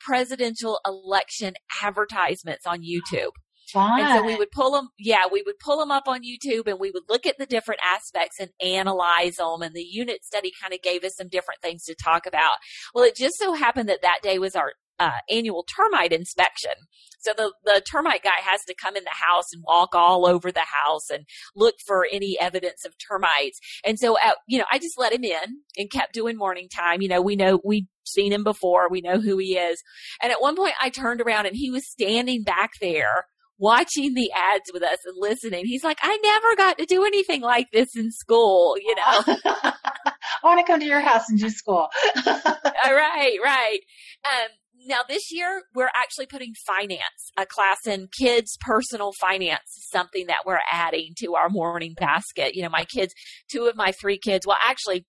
presidential 0.00 0.80
election 0.86 1.54
advertisements 1.82 2.66
on 2.66 2.82
YouTube. 2.82 3.30
Fun. 3.72 4.00
And 4.00 4.18
so 4.18 4.24
we 4.24 4.36
would 4.36 4.50
pull 4.50 4.72
them, 4.72 4.88
yeah, 4.98 5.24
we 5.30 5.42
would 5.44 5.58
pull 5.58 5.78
them 5.78 5.90
up 5.90 6.04
on 6.06 6.20
YouTube 6.22 6.66
and 6.66 6.80
we 6.80 6.90
would 6.90 7.02
look 7.08 7.26
at 7.26 7.36
the 7.38 7.44
different 7.44 7.80
aspects 7.84 8.40
and 8.40 8.50
analyze 8.62 9.36
them. 9.36 9.60
And 9.60 9.74
the 9.74 9.82
unit 9.82 10.24
study 10.24 10.52
kind 10.60 10.72
of 10.72 10.80
gave 10.80 11.04
us 11.04 11.16
some 11.16 11.28
different 11.28 11.60
things 11.60 11.84
to 11.84 11.94
talk 11.94 12.26
about. 12.26 12.54
Well, 12.94 13.04
it 13.04 13.14
just 13.14 13.38
so 13.38 13.52
happened 13.52 13.90
that 13.90 14.02
that 14.02 14.20
day 14.22 14.38
was 14.38 14.56
our 14.56 14.72
uh, 14.98 15.18
annual 15.30 15.64
termite 15.64 16.12
inspection. 16.12 16.72
So 17.20 17.32
the, 17.36 17.52
the 17.64 17.82
termite 17.90 18.22
guy 18.22 18.40
has 18.42 18.60
to 18.66 18.74
come 18.74 18.96
in 18.96 19.04
the 19.04 19.10
house 19.10 19.46
and 19.52 19.62
walk 19.66 19.94
all 19.94 20.26
over 20.26 20.52
the 20.52 20.60
house 20.60 21.10
and 21.10 21.24
look 21.56 21.74
for 21.86 22.06
any 22.10 22.36
evidence 22.40 22.84
of 22.84 22.94
termites. 22.98 23.58
And 23.84 23.98
so, 23.98 24.16
uh, 24.18 24.34
you 24.46 24.58
know, 24.58 24.66
I 24.70 24.78
just 24.78 24.98
let 24.98 25.12
him 25.12 25.24
in 25.24 25.62
and 25.76 25.90
kept 25.90 26.14
doing 26.14 26.36
morning 26.36 26.68
time. 26.68 27.02
You 27.02 27.08
know, 27.08 27.20
we 27.20 27.36
know 27.36 27.60
we've 27.64 27.86
seen 28.04 28.32
him 28.32 28.44
before. 28.44 28.88
We 28.88 29.00
know 29.00 29.20
who 29.20 29.36
he 29.38 29.56
is. 29.56 29.82
And 30.22 30.32
at 30.32 30.40
one 30.40 30.56
point 30.56 30.74
I 30.80 30.90
turned 30.90 31.20
around 31.20 31.46
and 31.46 31.56
he 31.56 31.70
was 31.70 31.88
standing 31.88 32.44
back 32.44 32.72
there 32.80 33.26
watching 33.58 34.14
the 34.14 34.30
ads 34.32 34.70
with 34.72 34.82
us 34.82 34.98
and 35.04 35.16
listening. 35.18 35.66
He's 35.66 35.84
like, 35.84 35.98
I 36.00 36.16
never 36.22 36.56
got 36.56 36.78
to 36.78 36.86
do 36.86 37.04
anything 37.04 37.42
like 37.42 37.66
this 37.72 37.96
in 37.96 38.12
school, 38.12 38.76
you 38.78 38.94
know. 38.94 39.34
I 39.44 40.46
want 40.46 40.64
to 40.64 40.72
come 40.72 40.80
to 40.80 40.86
your 40.86 41.00
house 41.00 41.28
and 41.28 41.38
do 41.38 41.50
school. 41.50 41.88
All 42.26 42.34
right, 42.84 43.36
right. 43.42 43.80
Um, 44.24 44.48
now 44.86 45.00
this 45.08 45.32
year 45.32 45.62
we're 45.74 45.90
actually 45.94 46.26
putting 46.26 46.54
finance, 46.66 47.32
a 47.36 47.46
class 47.46 47.86
in 47.86 48.08
kids 48.18 48.56
personal 48.60 49.12
finance, 49.20 49.88
something 49.90 50.26
that 50.26 50.44
we're 50.46 50.60
adding 50.70 51.12
to 51.18 51.34
our 51.34 51.48
morning 51.48 51.94
basket. 51.96 52.54
You 52.54 52.62
know, 52.62 52.70
my 52.70 52.84
kids, 52.84 53.14
two 53.50 53.66
of 53.66 53.76
my 53.76 53.92
three 53.92 54.18
kids, 54.18 54.46
well, 54.46 54.58
actually 54.62 55.06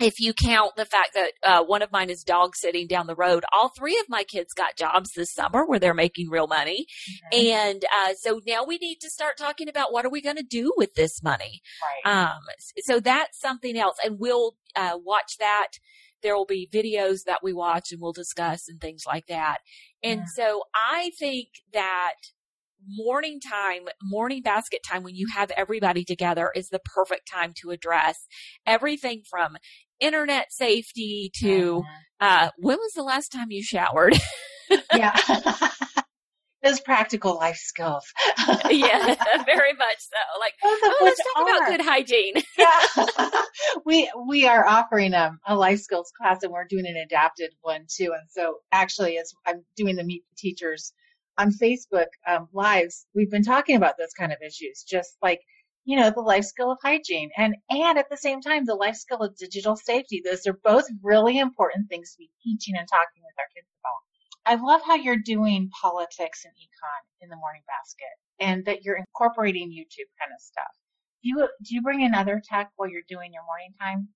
if 0.00 0.14
you 0.18 0.32
count 0.34 0.72
the 0.76 0.84
fact 0.84 1.10
that 1.14 1.32
uh, 1.44 1.64
one 1.64 1.80
of 1.80 1.92
mine 1.92 2.10
is 2.10 2.24
dog 2.24 2.56
sitting 2.56 2.88
down 2.88 3.06
the 3.06 3.14
road, 3.14 3.44
all 3.52 3.70
three 3.78 3.98
of 3.98 4.06
my 4.08 4.24
kids 4.24 4.52
got 4.52 4.76
jobs 4.76 5.10
this 5.14 5.32
summer 5.32 5.64
where 5.64 5.78
they're 5.78 5.94
making 5.94 6.30
real 6.30 6.48
money. 6.48 6.86
Mm-hmm. 7.32 7.46
And 7.46 7.84
uh, 7.84 8.14
so 8.14 8.40
now 8.46 8.64
we 8.64 8.78
need 8.78 8.96
to 9.02 9.10
start 9.10 9.36
talking 9.38 9.68
about 9.68 9.92
what 9.92 10.04
are 10.04 10.10
we 10.10 10.20
going 10.20 10.36
to 10.36 10.42
do 10.42 10.72
with 10.76 10.94
this 10.94 11.22
money. 11.22 11.62
Right. 12.06 12.12
Um, 12.12 12.40
so 12.78 12.98
that's 12.98 13.38
something 13.38 13.78
else. 13.78 13.96
And 14.04 14.18
we'll 14.18 14.56
uh, 14.74 14.98
watch 15.02 15.36
that. 15.38 15.68
There 16.24 16.34
will 16.34 16.46
be 16.46 16.68
videos 16.72 17.20
that 17.26 17.40
we 17.42 17.52
watch 17.52 17.92
and 17.92 18.00
we'll 18.00 18.12
discuss 18.12 18.68
and 18.68 18.80
things 18.80 19.04
like 19.06 19.26
that. 19.28 19.58
And 20.02 20.22
yeah. 20.22 20.26
so 20.34 20.62
I 20.74 21.12
think 21.18 21.48
that 21.72 22.14
morning 22.86 23.40
time, 23.40 23.82
morning 24.02 24.42
basket 24.42 24.80
time, 24.82 25.04
when 25.04 25.14
you 25.14 25.28
have 25.34 25.50
everybody 25.56 26.04
together, 26.04 26.50
is 26.54 26.68
the 26.68 26.80
perfect 26.80 27.30
time 27.30 27.52
to 27.60 27.70
address 27.70 28.26
everything 28.66 29.22
from 29.28 29.56
internet 30.00 30.52
safety 30.52 31.30
to 31.40 31.82
uh, 32.20 32.50
when 32.58 32.78
was 32.78 32.92
the 32.94 33.02
last 33.02 33.28
time 33.28 33.50
you 33.50 33.62
showered? 33.62 34.16
yeah. 34.94 35.16
Those 36.64 36.80
practical 36.80 37.36
life 37.36 37.56
skills. 37.56 38.04
yeah, 38.70 39.14
very 39.44 39.74
much 39.74 39.98
so. 39.98 40.16
Like, 40.40 40.54
oh, 40.62 41.00
let's 41.02 41.20
talk 41.34 41.46
are. 41.46 41.56
about 41.56 41.68
good 41.68 41.80
hygiene. 41.84 42.34
yeah, 42.58 43.40
we 43.84 44.10
we 44.26 44.46
are 44.46 44.66
offering 44.66 45.14
um, 45.14 45.38
a 45.46 45.54
life 45.54 45.80
skills 45.80 46.10
class, 46.16 46.42
and 46.42 46.52
we're 46.52 46.66
doing 46.66 46.86
an 46.86 46.96
adapted 46.96 47.52
one 47.60 47.86
too. 47.88 48.12
And 48.18 48.28
so, 48.30 48.58
actually, 48.72 49.18
as 49.18 49.32
I'm 49.46 49.64
doing 49.76 49.96
the 49.96 50.04
meet 50.04 50.24
the 50.30 50.36
teachers 50.36 50.92
on 51.36 51.52
Facebook 51.52 52.06
um, 52.26 52.48
lives, 52.52 53.06
we've 53.14 53.30
been 53.30 53.44
talking 53.44 53.76
about 53.76 53.98
those 53.98 54.12
kind 54.18 54.32
of 54.32 54.38
issues, 54.40 54.84
just 54.88 55.16
like 55.20 55.40
you 55.84 55.98
know 55.98 56.10
the 56.10 56.20
life 56.20 56.44
skill 56.44 56.72
of 56.72 56.78
hygiene, 56.82 57.30
and 57.36 57.56
and 57.68 57.98
at 57.98 58.08
the 58.10 58.16
same 58.16 58.40
time 58.40 58.64
the 58.64 58.74
life 58.74 58.96
skill 58.96 59.18
of 59.18 59.36
digital 59.36 59.76
safety. 59.76 60.22
Those 60.24 60.46
are 60.46 60.58
both 60.64 60.86
really 61.02 61.38
important 61.38 61.88
things 61.88 62.12
to 62.12 62.18
be 62.18 62.30
teaching 62.42 62.74
and 62.76 62.88
talking 62.88 63.22
with 63.22 63.34
our 63.38 63.48
kids 63.54 63.68
about. 63.82 64.03
I 64.46 64.56
love 64.56 64.82
how 64.86 64.96
you're 64.96 65.18
doing 65.24 65.70
politics 65.80 66.44
and 66.44 66.52
econ 66.54 67.22
in 67.22 67.28
the 67.30 67.36
morning 67.36 67.62
basket, 67.66 68.14
and 68.40 68.64
that 68.66 68.84
you're 68.84 68.96
incorporating 68.96 69.70
YouTube 69.70 70.10
kind 70.20 70.32
of 70.34 70.40
stuff. 70.40 70.72
Do 71.22 71.28
you 71.30 71.48
do 71.62 71.74
you 71.74 71.82
bring 71.82 72.00
in 72.02 72.14
other 72.14 72.42
tech 72.44 72.70
while 72.76 72.88
you're 72.88 73.02
doing 73.08 73.32
your 73.32 73.44
morning 73.44 73.72
time? 73.80 74.08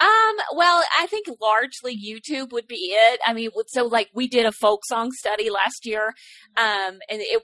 Um, 0.00 0.36
well, 0.56 0.82
I 0.98 1.06
think 1.06 1.26
largely 1.40 1.96
YouTube 1.96 2.52
would 2.52 2.66
be 2.66 2.92
it. 2.92 3.20
I 3.24 3.32
mean, 3.32 3.50
so 3.68 3.86
like 3.86 4.08
we 4.12 4.28
did 4.28 4.44
a 4.44 4.52
folk 4.52 4.84
song 4.84 5.12
study 5.12 5.50
last 5.50 5.86
year, 5.86 6.08
um, 6.56 6.98
and 7.08 7.20
it 7.20 7.42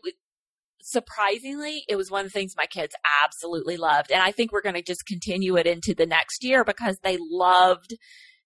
surprisingly, 0.82 1.84
it 1.88 1.96
was 1.96 2.10
one 2.10 2.24
of 2.24 2.32
the 2.32 2.38
things 2.38 2.54
my 2.56 2.66
kids 2.66 2.94
absolutely 3.22 3.76
loved. 3.76 4.10
And 4.10 4.22
I 4.22 4.32
think 4.32 4.52
we're 4.52 4.62
going 4.62 4.74
to 4.74 4.82
just 4.82 5.06
continue 5.06 5.56
it 5.56 5.66
into 5.66 5.94
the 5.94 6.06
next 6.06 6.42
year 6.42 6.64
because 6.64 6.98
they 7.02 7.18
loved 7.20 7.94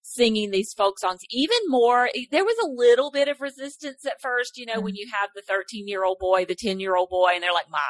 singing 0.05 0.51
these 0.51 0.71
folk 0.73 0.99
songs 0.99 1.21
even 1.31 1.57
more. 1.67 2.09
There 2.31 2.45
was 2.45 2.57
a 2.63 2.69
little 2.69 3.09
bit 3.09 3.27
of 3.27 3.41
resistance 3.41 4.05
at 4.05 4.21
first, 4.21 4.57
you 4.57 4.65
know, 4.65 4.75
mm-hmm. 4.75 4.83
when 4.83 4.95
you 4.95 5.07
have 5.11 5.31
the 5.35 5.41
13 5.41 5.87
year 5.87 6.05
old 6.05 6.19
boy, 6.19 6.45
the 6.45 6.55
10 6.55 6.79
year 6.79 6.95
old 6.95 7.09
boy, 7.09 7.31
and 7.33 7.43
they're 7.43 7.53
like, 7.53 7.69
Mom, 7.69 7.81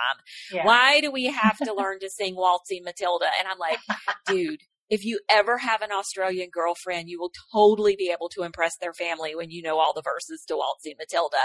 yeah. 0.52 0.66
why 0.66 1.02
do 1.02 1.12
we 1.12 1.26
have 1.26 1.58
to 1.58 1.74
learn 1.78 2.00
to 2.00 2.10
sing 2.10 2.36
Waltzing 2.36 2.84
Matilda? 2.84 3.26
And 3.40 3.48
I'm 3.50 3.60
like, 3.60 3.80
dude, 4.28 4.62
if 4.90 5.04
you 5.04 5.20
ever 5.30 5.58
have 5.58 5.82
an 5.82 5.92
Australian 5.92 6.50
girlfriend, 6.52 7.10
you 7.10 7.20
will 7.20 7.32
totally 7.52 7.96
be 7.98 8.12
able 8.12 8.30
to 8.30 8.44
impress 8.44 8.78
their 8.78 8.94
family 8.94 9.36
when 9.36 9.50
you 9.50 9.62
know 9.62 9.78
all 9.78 9.94
the 9.94 10.04
verses 10.04 10.46
to 10.48 10.56
Waltzing 10.56 10.96
Matilda. 10.98 11.38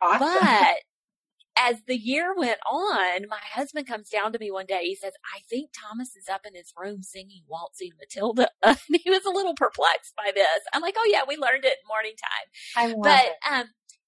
Awesome. 0.00 0.38
But 0.40 0.76
as 1.58 1.76
the 1.86 1.96
year 1.96 2.34
went 2.36 2.58
on, 2.70 3.28
my 3.28 3.40
husband 3.52 3.86
comes 3.86 4.08
down 4.08 4.32
to 4.32 4.38
me 4.38 4.50
one 4.50 4.66
day. 4.66 4.84
He 4.84 4.94
says, 4.94 5.12
I 5.34 5.40
think 5.48 5.70
Thomas 5.72 6.16
is 6.16 6.28
up 6.28 6.42
in 6.46 6.54
his 6.54 6.72
room 6.76 7.02
singing 7.02 7.42
Waltzing 7.48 7.92
Matilda. 7.98 8.48
and 8.62 8.76
he 8.88 9.10
was 9.10 9.24
a 9.24 9.30
little 9.30 9.54
perplexed 9.54 10.14
by 10.16 10.30
this. 10.34 10.60
I'm 10.72 10.82
like, 10.82 10.96
oh 10.98 11.08
yeah, 11.10 11.22
we 11.26 11.36
learned 11.36 11.64
it 11.64 11.76
morning 11.88 12.14
time. 12.16 12.84
I 12.84 12.86
love 12.92 13.02
but, 13.02 13.24
it. 13.24 13.32
Um, 13.50 13.64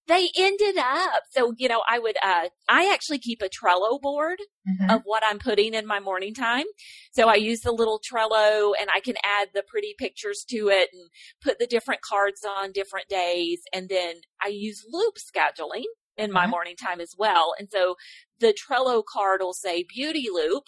they 0.08 0.30
ended 0.36 0.76
up 0.78 1.22
so 1.30 1.54
you 1.56 1.68
know 1.68 1.82
i 1.88 1.98
would 1.98 2.16
uh 2.22 2.48
i 2.68 2.90
actually 2.92 3.18
keep 3.18 3.40
a 3.42 3.48
trello 3.48 4.00
board 4.00 4.38
mm-hmm. 4.68 4.90
of 4.90 5.02
what 5.04 5.22
i'm 5.24 5.38
putting 5.38 5.74
in 5.74 5.86
my 5.86 6.00
morning 6.00 6.34
time 6.34 6.64
so 7.12 7.28
i 7.28 7.34
use 7.34 7.60
the 7.60 7.72
little 7.72 8.00
trello 8.00 8.72
and 8.80 8.90
i 8.94 9.00
can 9.00 9.14
add 9.24 9.48
the 9.54 9.62
pretty 9.66 9.94
pictures 9.98 10.44
to 10.48 10.68
it 10.68 10.88
and 10.92 11.08
put 11.40 11.58
the 11.58 11.66
different 11.66 12.00
cards 12.02 12.44
on 12.44 12.72
different 12.72 13.08
days 13.08 13.62
and 13.72 13.88
then 13.88 14.16
i 14.42 14.48
use 14.48 14.84
loop 14.90 15.14
scheduling 15.16 15.84
in 16.16 16.32
my 16.32 16.42
mm-hmm. 16.42 16.50
morning 16.50 16.76
time 16.76 17.00
as 17.00 17.14
well. 17.16 17.54
And 17.58 17.68
so 17.70 17.96
the 18.40 18.54
Trello 18.54 19.02
card 19.10 19.40
will 19.40 19.54
say 19.54 19.84
beauty 19.88 20.26
loop 20.32 20.64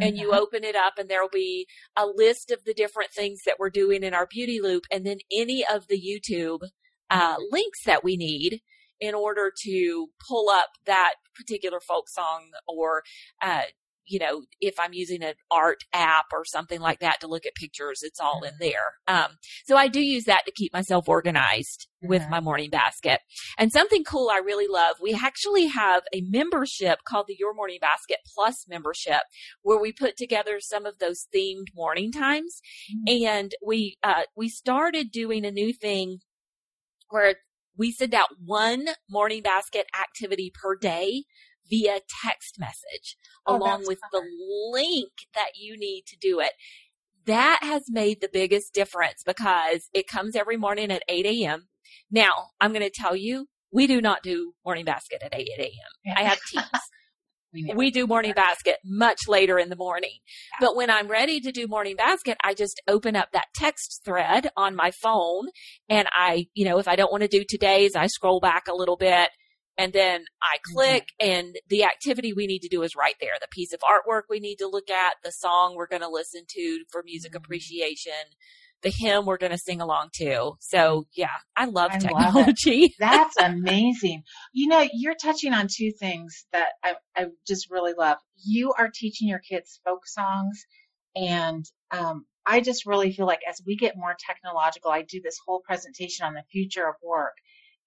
and 0.00 0.16
you 0.16 0.28
mm-hmm. 0.28 0.38
open 0.38 0.64
it 0.64 0.76
up 0.76 0.94
and 0.98 1.08
there'll 1.08 1.28
be 1.28 1.66
a 1.96 2.06
list 2.06 2.50
of 2.50 2.64
the 2.64 2.74
different 2.74 3.10
things 3.10 3.40
that 3.44 3.56
we're 3.58 3.70
doing 3.70 4.02
in 4.02 4.14
our 4.14 4.26
beauty 4.26 4.60
loop 4.60 4.84
and 4.90 5.04
then 5.04 5.18
any 5.32 5.64
of 5.66 5.88
the 5.88 6.00
YouTube 6.00 6.60
uh, 7.10 7.36
links 7.50 7.84
that 7.84 8.04
we 8.04 8.16
need 8.16 8.60
in 9.00 9.14
order 9.14 9.52
to 9.64 10.08
pull 10.26 10.48
up 10.50 10.70
that 10.86 11.14
particular 11.34 11.80
folk 11.80 12.08
song 12.08 12.50
or 12.66 13.02
uh, 13.42 13.62
you 14.08 14.18
know, 14.18 14.42
if 14.60 14.74
I'm 14.78 14.92
using 14.92 15.22
an 15.22 15.34
art 15.50 15.80
app 15.92 16.26
or 16.32 16.44
something 16.44 16.80
like 16.80 17.00
that 17.00 17.20
to 17.20 17.28
look 17.28 17.46
at 17.46 17.54
pictures, 17.54 18.00
it's 18.02 18.20
all 18.20 18.42
in 18.42 18.54
there. 18.58 18.94
Um, 19.06 19.36
so 19.66 19.76
I 19.76 19.88
do 19.88 20.00
use 20.00 20.24
that 20.24 20.42
to 20.46 20.52
keep 20.52 20.72
myself 20.72 21.08
organized 21.08 21.86
with 22.02 22.22
my 22.30 22.40
morning 22.40 22.70
basket. 22.70 23.20
And 23.58 23.72
something 23.72 24.04
cool 24.04 24.30
I 24.30 24.38
really 24.38 24.68
love, 24.68 24.96
we 25.02 25.14
actually 25.14 25.66
have 25.66 26.02
a 26.12 26.22
membership 26.22 27.00
called 27.06 27.26
the 27.28 27.36
Your 27.38 27.54
Morning 27.54 27.78
Basket 27.80 28.18
Plus 28.34 28.66
membership 28.68 29.22
where 29.62 29.80
we 29.80 29.92
put 29.92 30.16
together 30.16 30.58
some 30.60 30.86
of 30.86 30.98
those 30.98 31.26
themed 31.34 31.66
morning 31.74 32.12
times. 32.12 32.60
Mm-hmm. 32.92 33.24
And 33.24 33.54
we, 33.64 33.96
uh, 34.02 34.22
we 34.36 34.48
started 34.48 35.10
doing 35.10 35.44
a 35.44 35.50
new 35.50 35.72
thing 35.72 36.18
where 37.10 37.36
we 37.76 37.92
send 37.92 38.14
out 38.14 38.28
one 38.44 38.86
morning 39.08 39.42
basket 39.42 39.86
activity 39.98 40.52
per 40.52 40.76
day 40.76 41.24
via 41.68 42.00
text 42.24 42.58
message 42.58 43.16
oh, 43.46 43.56
along 43.56 43.84
with 43.86 43.98
the 44.12 44.22
link 44.72 45.10
that 45.34 45.52
you 45.56 45.76
need 45.76 46.04
to 46.06 46.16
do 46.20 46.40
it. 46.40 46.52
That 47.26 47.60
has 47.62 47.84
made 47.88 48.20
the 48.20 48.30
biggest 48.32 48.72
difference 48.72 49.22
because 49.24 49.88
it 49.92 50.08
comes 50.08 50.34
every 50.34 50.56
morning 50.56 50.90
at 50.90 51.02
8 51.08 51.26
a.m. 51.26 51.68
Now, 52.10 52.48
I'm 52.60 52.72
going 52.72 52.84
to 52.84 52.90
tell 52.90 53.14
you, 53.14 53.46
we 53.70 53.86
do 53.86 54.00
not 54.00 54.22
do 54.22 54.52
morning 54.64 54.84
basket 54.84 55.22
at 55.22 55.34
8 55.34 55.46
a.m. 55.58 55.70
Yeah. 56.04 56.14
I 56.16 56.22
have 56.22 56.38
teams. 56.50 56.64
we, 57.52 57.72
we 57.74 57.90
do 57.90 58.06
morning 58.06 58.32
basket 58.34 58.76
much 58.84 59.28
later 59.28 59.58
in 59.58 59.68
the 59.68 59.76
morning. 59.76 60.18
Yeah. 60.52 60.66
But 60.66 60.76
when 60.76 60.90
I'm 60.90 61.08
ready 61.08 61.40
to 61.40 61.52
do 61.52 61.66
morning 61.66 61.96
basket, 61.96 62.38
I 62.42 62.54
just 62.54 62.80
open 62.88 63.14
up 63.14 63.28
that 63.32 63.48
text 63.54 64.02
thread 64.04 64.50
on 64.56 64.74
my 64.74 64.90
phone 64.90 65.48
and 65.88 66.08
I, 66.10 66.46
you 66.54 66.64
know, 66.64 66.78
if 66.78 66.88
I 66.88 66.96
don't 66.96 67.12
want 67.12 67.22
to 67.22 67.28
do 67.28 67.44
today's, 67.46 67.94
I 67.94 68.06
scroll 68.06 68.40
back 68.40 68.68
a 68.68 68.74
little 68.74 68.96
bit 68.96 69.28
and 69.78 69.92
then 69.92 70.24
I 70.42 70.56
mm-hmm. 70.56 70.74
click 70.74 71.08
mm-hmm. 71.22 71.30
and 71.30 71.56
the 71.68 71.84
activity 71.84 72.32
we 72.32 72.46
need 72.46 72.60
to 72.60 72.68
do 72.68 72.82
is 72.82 72.96
right 72.96 73.14
there. 73.20 73.34
The 73.40 73.48
piece 73.48 73.72
of 73.72 73.80
artwork 73.80 74.22
we 74.28 74.40
need 74.40 74.56
to 74.56 74.68
look 74.68 74.90
at, 74.90 75.14
the 75.22 75.30
song 75.30 75.76
we're 75.76 75.86
going 75.86 76.02
to 76.02 76.08
listen 76.08 76.42
to 76.48 76.84
for 76.90 77.02
music 77.04 77.30
mm-hmm. 77.30 77.44
appreciation, 77.44 78.12
the 78.82 78.90
hymn 78.90 79.24
we're 79.24 79.38
going 79.38 79.52
to 79.52 79.58
sing 79.58 79.80
along 79.80 80.10
to. 80.14 80.52
So 80.60 81.06
yeah, 81.14 81.36
I 81.56 81.66
love 81.66 81.92
I 81.92 81.98
technology. 81.98 82.80
Love 82.80 82.90
That's 82.98 83.36
amazing. 83.38 84.24
You 84.52 84.68
know, 84.68 84.86
you're 84.92 85.14
touching 85.14 85.54
on 85.54 85.68
two 85.72 85.92
things 85.98 86.44
that 86.52 86.70
I, 86.84 86.96
I 87.16 87.26
just 87.46 87.70
really 87.70 87.94
love. 87.96 88.18
You 88.44 88.74
are 88.76 88.90
teaching 88.92 89.28
your 89.28 89.40
kids 89.40 89.80
folk 89.84 90.06
songs 90.06 90.64
and, 91.14 91.64
um, 91.90 92.26
I 92.50 92.60
just 92.62 92.86
really 92.86 93.12
feel 93.12 93.26
like 93.26 93.40
as 93.46 93.60
we 93.66 93.76
get 93.76 93.94
more 93.94 94.16
technological, 94.26 94.90
I 94.90 95.02
do 95.02 95.20
this 95.22 95.36
whole 95.44 95.60
presentation 95.60 96.24
on 96.24 96.32
the 96.32 96.44
future 96.50 96.88
of 96.88 96.94
work 97.02 97.34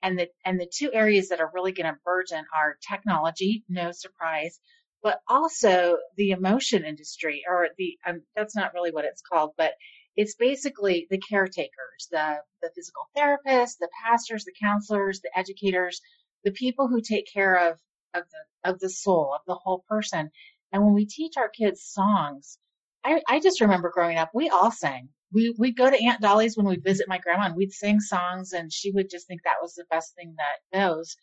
and 0.03 0.17
the, 0.17 0.27
and 0.45 0.59
the 0.59 0.71
two 0.71 0.91
areas 0.93 1.29
that 1.29 1.39
are 1.39 1.51
really 1.53 1.71
going 1.71 1.91
to 1.91 1.99
burgeon 2.03 2.45
are 2.55 2.77
technology, 2.87 3.63
no 3.69 3.91
surprise, 3.91 4.59
but 5.03 5.19
also 5.27 5.97
the 6.17 6.31
emotion 6.31 6.83
industry 6.85 7.43
or 7.49 7.69
the, 7.77 7.97
um, 8.05 8.21
that's 8.35 8.55
not 8.55 8.73
really 8.73 8.91
what 8.91 9.05
it's 9.05 9.21
called, 9.21 9.51
but 9.57 9.73
it's 10.15 10.35
basically 10.35 11.07
the 11.09 11.17
caretakers, 11.17 12.07
the, 12.11 12.37
the 12.61 12.69
physical 12.75 13.03
therapists, 13.17 13.77
the 13.79 13.89
pastors, 14.03 14.43
the 14.43 14.53
counselors, 14.61 15.21
the 15.21 15.37
educators, 15.37 16.01
the 16.43 16.51
people 16.51 16.87
who 16.87 17.01
take 17.01 17.31
care 17.31 17.69
of, 17.69 17.79
of 18.13 18.23
the, 18.31 18.69
of 18.69 18.79
the 18.79 18.89
soul, 18.89 19.33
of 19.33 19.41
the 19.47 19.55
whole 19.55 19.83
person. 19.87 20.29
And 20.71 20.83
when 20.83 20.93
we 20.93 21.05
teach 21.05 21.37
our 21.37 21.49
kids 21.49 21.81
songs, 21.83 22.57
I, 23.03 23.21
I 23.27 23.39
just 23.39 23.61
remember 23.61 23.89
growing 23.89 24.17
up, 24.17 24.31
we 24.33 24.49
all 24.49 24.71
sang 24.71 25.09
we 25.33 25.55
we'd 25.57 25.77
go 25.77 25.89
to 25.89 26.03
Aunt 26.03 26.21
Dolly's 26.21 26.57
when 26.57 26.67
we'd 26.67 26.83
visit 26.83 27.07
my 27.09 27.17
grandma 27.19 27.45
and 27.45 27.55
we'd 27.55 27.73
sing 27.73 27.99
songs 27.99 28.53
and 28.53 28.71
she 28.73 28.91
would 28.91 29.09
just 29.09 29.27
think 29.27 29.41
that 29.43 29.61
was 29.61 29.73
the 29.75 29.85
best 29.89 30.15
thing 30.15 30.35
that 30.37 30.77
goes. 30.79 31.15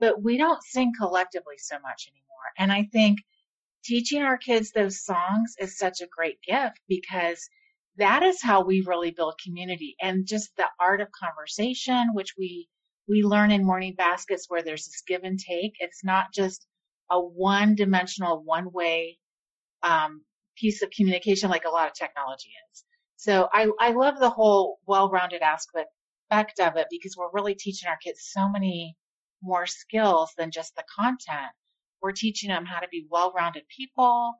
but 0.00 0.22
we 0.22 0.38
don't 0.38 0.62
sing 0.64 0.92
collectively 0.98 1.56
so 1.58 1.76
much 1.80 2.08
anymore. 2.08 2.48
And 2.58 2.72
I 2.72 2.88
think 2.92 3.20
teaching 3.84 4.22
our 4.22 4.38
kids 4.38 4.72
those 4.72 5.04
songs 5.04 5.54
is 5.60 5.78
such 5.78 6.00
a 6.00 6.08
great 6.08 6.38
gift 6.42 6.80
because 6.88 7.48
that 7.96 8.22
is 8.22 8.42
how 8.42 8.64
we 8.64 8.82
really 8.86 9.10
build 9.12 9.40
community 9.44 9.96
and 10.00 10.26
just 10.26 10.50
the 10.56 10.66
art 10.80 11.00
of 11.00 11.08
conversation, 11.12 12.10
which 12.14 12.34
we 12.38 12.68
we 13.08 13.22
learn 13.22 13.50
in 13.50 13.64
morning 13.66 13.94
baskets 13.96 14.46
where 14.48 14.62
there's 14.62 14.86
this 14.86 15.02
give 15.06 15.22
and 15.24 15.38
take. 15.38 15.74
It's 15.80 16.04
not 16.04 16.26
just 16.34 16.66
a 17.10 17.20
one 17.20 17.74
dimensional, 17.74 18.42
one 18.44 18.72
way 18.72 19.18
um, 19.82 20.22
piece 20.56 20.82
of 20.82 20.90
communication 20.90 21.50
like 21.50 21.64
a 21.66 21.70
lot 21.70 21.88
of 21.88 21.94
technology 21.94 22.50
is. 22.72 22.84
So 23.20 23.50
I, 23.52 23.68
I 23.78 23.90
love 23.90 24.18
the 24.18 24.30
whole 24.30 24.78
well-rounded 24.86 25.42
aspect 25.42 25.90
of 26.32 26.76
it 26.76 26.86
because 26.90 27.16
we're 27.18 27.30
really 27.34 27.54
teaching 27.54 27.86
our 27.86 27.98
kids 28.02 28.30
so 28.32 28.48
many 28.48 28.96
more 29.42 29.66
skills 29.66 30.30
than 30.38 30.50
just 30.50 30.74
the 30.74 30.84
content. 30.98 31.52
We're 32.00 32.12
teaching 32.12 32.48
them 32.48 32.64
how 32.64 32.80
to 32.80 32.88
be 32.88 33.06
well-rounded 33.10 33.64
people 33.76 34.36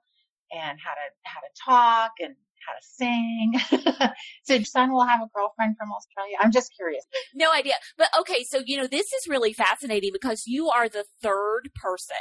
and 0.50 0.78
how 0.82 0.92
to 0.92 1.00
how 1.24 1.40
to 1.40 1.46
talk 1.62 2.12
and 2.20 2.34
how 2.66 2.72
to 2.72 4.00
sing. 4.00 4.08
so 4.44 4.54
your 4.54 4.64
son 4.64 4.92
will 4.92 5.04
have 5.04 5.20
a 5.20 5.28
girlfriend 5.34 5.76
from 5.76 5.92
Australia. 5.92 6.36
I'm 6.40 6.50
just 6.50 6.72
curious. 6.74 7.04
No 7.34 7.52
idea. 7.52 7.74
But 7.98 8.08
okay, 8.20 8.44
so 8.44 8.62
you 8.64 8.78
know, 8.78 8.86
this 8.86 9.12
is 9.12 9.28
really 9.28 9.52
fascinating 9.52 10.10
because 10.10 10.44
you 10.46 10.70
are 10.70 10.88
the 10.88 11.04
third 11.22 11.68
person 11.74 12.16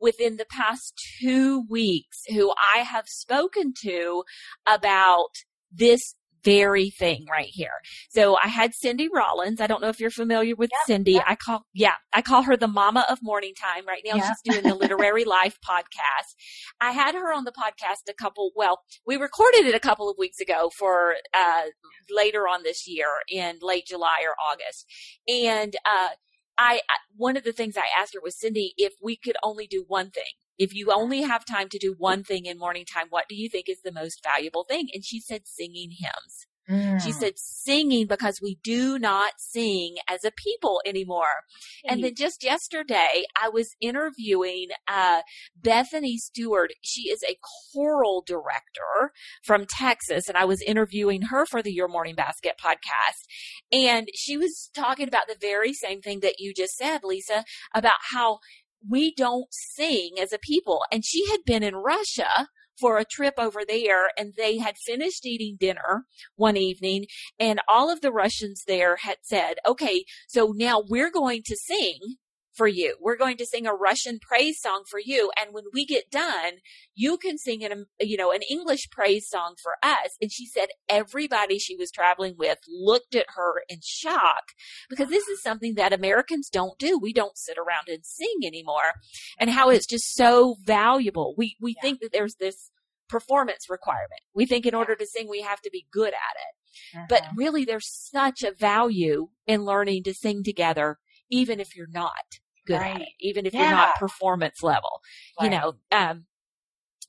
within 0.00 0.36
the 0.36 0.46
past 0.48 0.94
two 1.20 1.64
weeks 1.68 2.22
who 2.28 2.52
I 2.76 2.82
have 2.82 3.08
spoken 3.08 3.74
to 3.82 4.22
about 4.68 5.30
this 5.72 6.14
very 6.46 6.90
thing 6.90 7.26
right 7.28 7.48
here. 7.50 7.72
So 8.08 8.36
I 8.40 8.46
had 8.46 8.72
Cindy 8.72 9.08
Rollins. 9.12 9.60
I 9.60 9.66
don't 9.66 9.82
know 9.82 9.88
if 9.88 9.98
you're 9.98 10.10
familiar 10.10 10.54
with 10.54 10.70
yep, 10.72 10.86
Cindy. 10.86 11.12
Yep. 11.14 11.24
I 11.26 11.34
call, 11.34 11.66
yeah, 11.74 11.94
I 12.12 12.22
call 12.22 12.42
her 12.42 12.56
the 12.56 12.68
mama 12.68 13.04
of 13.10 13.18
morning 13.20 13.52
time. 13.60 13.84
Right 13.84 14.02
now 14.06 14.14
yep. 14.14 14.26
she's 14.26 14.54
doing 14.54 14.64
the 14.64 14.74
Literary 14.80 15.24
Life 15.24 15.58
podcast. 15.60 16.34
I 16.80 16.92
had 16.92 17.16
her 17.16 17.32
on 17.32 17.44
the 17.44 17.52
podcast 17.52 18.08
a 18.08 18.14
couple, 18.14 18.52
well, 18.54 18.78
we 19.04 19.16
recorded 19.16 19.66
it 19.66 19.74
a 19.74 19.80
couple 19.80 20.08
of 20.08 20.16
weeks 20.18 20.38
ago 20.38 20.70
for, 20.78 21.16
uh, 21.34 21.62
later 22.08 22.42
on 22.42 22.62
this 22.62 22.86
year 22.86 23.08
in 23.28 23.58
late 23.60 23.86
July 23.86 24.18
or 24.24 24.36
August. 24.40 24.86
And, 25.28 25.74
uh, 25.84 26.10
I, 26.58 26.80
one 27.16 27.36
of 27.36 27.44
the 27.44 27.52
things 27.52 27.76
I 27.76 27.88
asked 28.00 28.14
her 28.14 28.20
was, 28.22 28.38
Cindy, 28.38 28.72
if 28.78 28.94
we 29.02 29.16
could 29.16 29.36
only 29.42 29.66
do 29.66 29.84
one 29.88 30.10
thing, 30.10 30.24
if 30.58 30.74
you 30.74 30.92
only 30.92 31.22
have 31.22 31.44
time 31.44 31.68
to 31.70 31.78
do 31.78 31.94
one 31.98 32.24
thing 32.24 32.46
in 32.46 32.58
morning 32.58 32.84
time, 32.84 33.06
what 33.10 33.28
do 33.28 33.34
you 33.34 33.48
think 33.48 33.68
is 33.68 33.82
the 33.82 33.92
most 33.92 34.22
valuable 34.22 34.64
thing? 34.64 34.88
And 34.92 35.04
she 35.04 35.20
said 35.20 35.42
singing 35.44 35.90
hymns. 35.90 36.46
Mm. 36.68 37.00
She 37.00 37.12
said 37.12 37.34
singing 37.36 38.06
because 38.06 38.40
we 38.42 38.58
do 38.62 38.98
not 38.98 39.34
sing 39.38 39.96
as 40.08 40.24
a 40.24 40.32
people 40.32 40.80
anymore. 40.84 41.44
And 41.88 42.02
then 42.02 42.14
just 42.16 42.42
yesterday, 42.42 43.24
I 43.40 43.48
was 43.48 43.76
interviewing 43.80 44.68
uh, 44.88 45.20
Bethany 45.56 46.18
Stewart. 46.18 46.72
She 46.82 47.02
is 47.02 47.22
a 47.22 47.38
choral 47.72 48.24
director 48.26 49.12
from 49.44 49.66
Texas, 49.68 50.28
and 50.28 50.36
I 50.36 50.44
was 50.44 50.60
interviewing 50.62 51.22
her 51.22 51.46
for 51.46 51.62
the 51.62 51.72
Your 51.72 51.88
Morning 51.88 52.16
Basket 52.16 52.54
podcast. 52.62 53.26
And 53.70 54.08
she 54.14 54.36
was 54.36 54.70
talking 54.74 55.06
about 55.06 55.28
the 55.28 55.36
very 55.40 55.72
same 55.72 56.00
thing 56.00 56.20
that 56.20 56.40
you 56.40 56.52
just 56.52 56.76
said, 56.76 57.04
Lisa, 57.04 57.44
about 57.74 57.98
how 58.10 58.40
we 58.88 59.14
don't 59.14 59.46
sing 59.50 60.14
as 60.20 60.32
a 60.32 60.38
people. 60.38 60.82
And 60.92 61.04
she 61.04 61.28
had 61.30 61.40
been 61.44 61.62
in 61.62 61.76
Russia 61.76 62.48
for 62.78 62.98
a 62.98 63.04
trip 63.04 63.34
over 63.38 63.60
there 63.66 64.10
and 64.18 64.34
they 64.36 64.58
had 64.58 64.76
finished 64.76 65.24
eating 65.24 65.56
dinner 65.58 66.04
one 66.34 66.56
evening 66.56 67.06
and 67.38 67.60
all 67.68 67.90
of 67.90 68.02
the 68.02 68.12
Russians 68.12 68.64
there 68.66 68.96
had 68.96 69.16
said, 69.22 69.54
okay, 69.66 70.04
so 70.28 70.52
now 70.54 70.82
we're 70.86 71.10
going 71.10 71.42
to 71.46 71.56
sing 71.56 72.16
for 72.56 72.66
you. 72.66 72.96
We're 73.00 73.16
going 73.16 73.36
to 73.38 73.46
sing 73.46 73.66
a 73.66 73.74
Russian 73.74 74.18
praise 74.20 74.60
song 74.60 74.84
for 74.88 74.98
you. 74.98 75.30
And 75.40 75.52
when 75.52 75.64
we 75.72 75.84
get 75.84 76.10
done, 76.10 76.54
you 76.94 77.18
can 77.18 77.38
sing 77.38 77.64
an, 77.64 77.86
you 78.00 78.16
know, 78.16 78.32
an 78.32 78.40
English 78.48 78.88
praise 78.90 79.28
song 79.28 79.54
for 79.62 79.74
us. 79.82 80.16
And 80.20 80.32
she 80.32 80.46
said 80.46 80.68
everybody 80.88 81.58
she 81.58 81.76
was 81.76 81.90
traveling 81.90 82.34
with 82.38 82.58
looked 82.68 83.14
at 83.14 83.26
her 83.34 83.62
in 83.68 83.78
shock 83.82 84.52
because 84.88 85.08
this 85.08 85.28
is 85.28 85.42
something 85.42 85.74
that 85.74 85.92
Americans 85.92 86.48
don't 86.48 86.78
do. 86.78 86.98
We 86.98 87.12
don't 87.12 87.36
sit 87.36 87.58
around 87.58 87.88
and 87.88 88.04
sing 88.04 88.40
anymore 88.44 88.94
and 89.38 89.50
how 89.50 89.70
it's 89.70 89.86
just 89.86 90.14
so 90.14 90.56
valuable. 90.64 91.34
We, 91.36 91.56
we 91.60 91.74
yeah. 91.76 91.82
think 91.82 92.00
that 92.00 92.12
there's 92.12 92.36
this 92.36 92.70
performance 93.08 93.70
requirement. 93.70 94.20
We 94.34 94.46
think 94.46 94.66
in 94.66 94.74
order 94.74 94.96
to 94.96 95.06
sing, 95.06 95.28
we 95.28 95.42
have 95.42 95.60
to 95.62 95.70
be 95.70 95.86
good 95.92 96.08
at 96.08 96.12
it. 96.12 96.96
Uh-huh. 96.96 97.06
But 97.08 97.22
really, 97.36 97.64
there's 97.64 97.88
such 97.88 98.42
a 98.42 98.52
value 98.52 99.28
in 99.46 99.64
learning 99.64 100.04
to 100.04 100.14
sing 100.14 100.42
together, 100.42 100.98
even 101.30 101.60
if 101.60 101.76
you're 101.76 101.86
not 101.90 102.40
good 102.66 102.80
right. 102.80 102.96
at 102.96 103.00
it, 103.02 103.08
even 103.20 103.46
if 103.46 103.54
yeah. 103.54 103.62
you're 103.62 103.70
not 103.70 103.96
performance 103.96 104.62
level. 104.62 105.00
Right. 105.40 105.50
You 105.52 105.58
know, 105.58 105.74
um, 105.92 106.26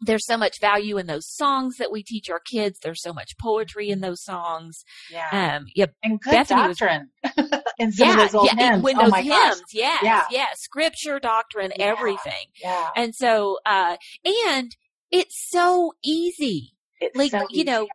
there's 0.01 0.25
so 0.25 0.37
much 0.37 0.59
value 0.59 0.97
in 0.97 1.07
those 1.07 1.27
songs 1.27 1.77
that 1.77 1.91
we 1.91 2.03
teach 2.03 2.29
our 2.29 2.39
kids. 2.39 2.79
There's 2.79 3.01
so 3.01 3.13
much 3.13 3.37
poetry 3.39 3.89
in 3.89 4.01
those 4.01 4.23
songs. 4.23 4.83
Yeah. 5.11 5.57
Um, 5.57 5.65
yeah. 5.75 5.87
And 6.03 6.19
good 6.21 6.31
Bethany 6.31 6.67
doctrine. 6.67 7.09
Was, 7.23 7.61
in 7.79 7.91
some 7.91 8.07
yeah, 8.07 8.25
of 8.25 8.31
those 8.31 8.45
yeah, 8.45 8.71
hymns. 8.71 8.83
When 8.83 8.97
oh 8.99 9.09
those 9.09 9.15
hymns, 9.15 9.63
yes, 9.73 10.03
yeah. 10.03 10.23
yes, 10.29 10.61
scripture, 10.61 11.19
doctrine, 11.19 11.71
yeah. 11.75 11.85
everything. 11.85 12.45
Yeah. 12.61 12.89
And 12.95 13.15
so, 13.15 13.57
uh, 13.65 13.97
and 14.25 14.75
it's 15.11 15.49
so 15.49 15.93
easy. 16.03 16.73
It's 16.99 17.15
like, 17.15 17.31
so 17.31 17.45
you 17.49 17.63
know, 17.63 17.87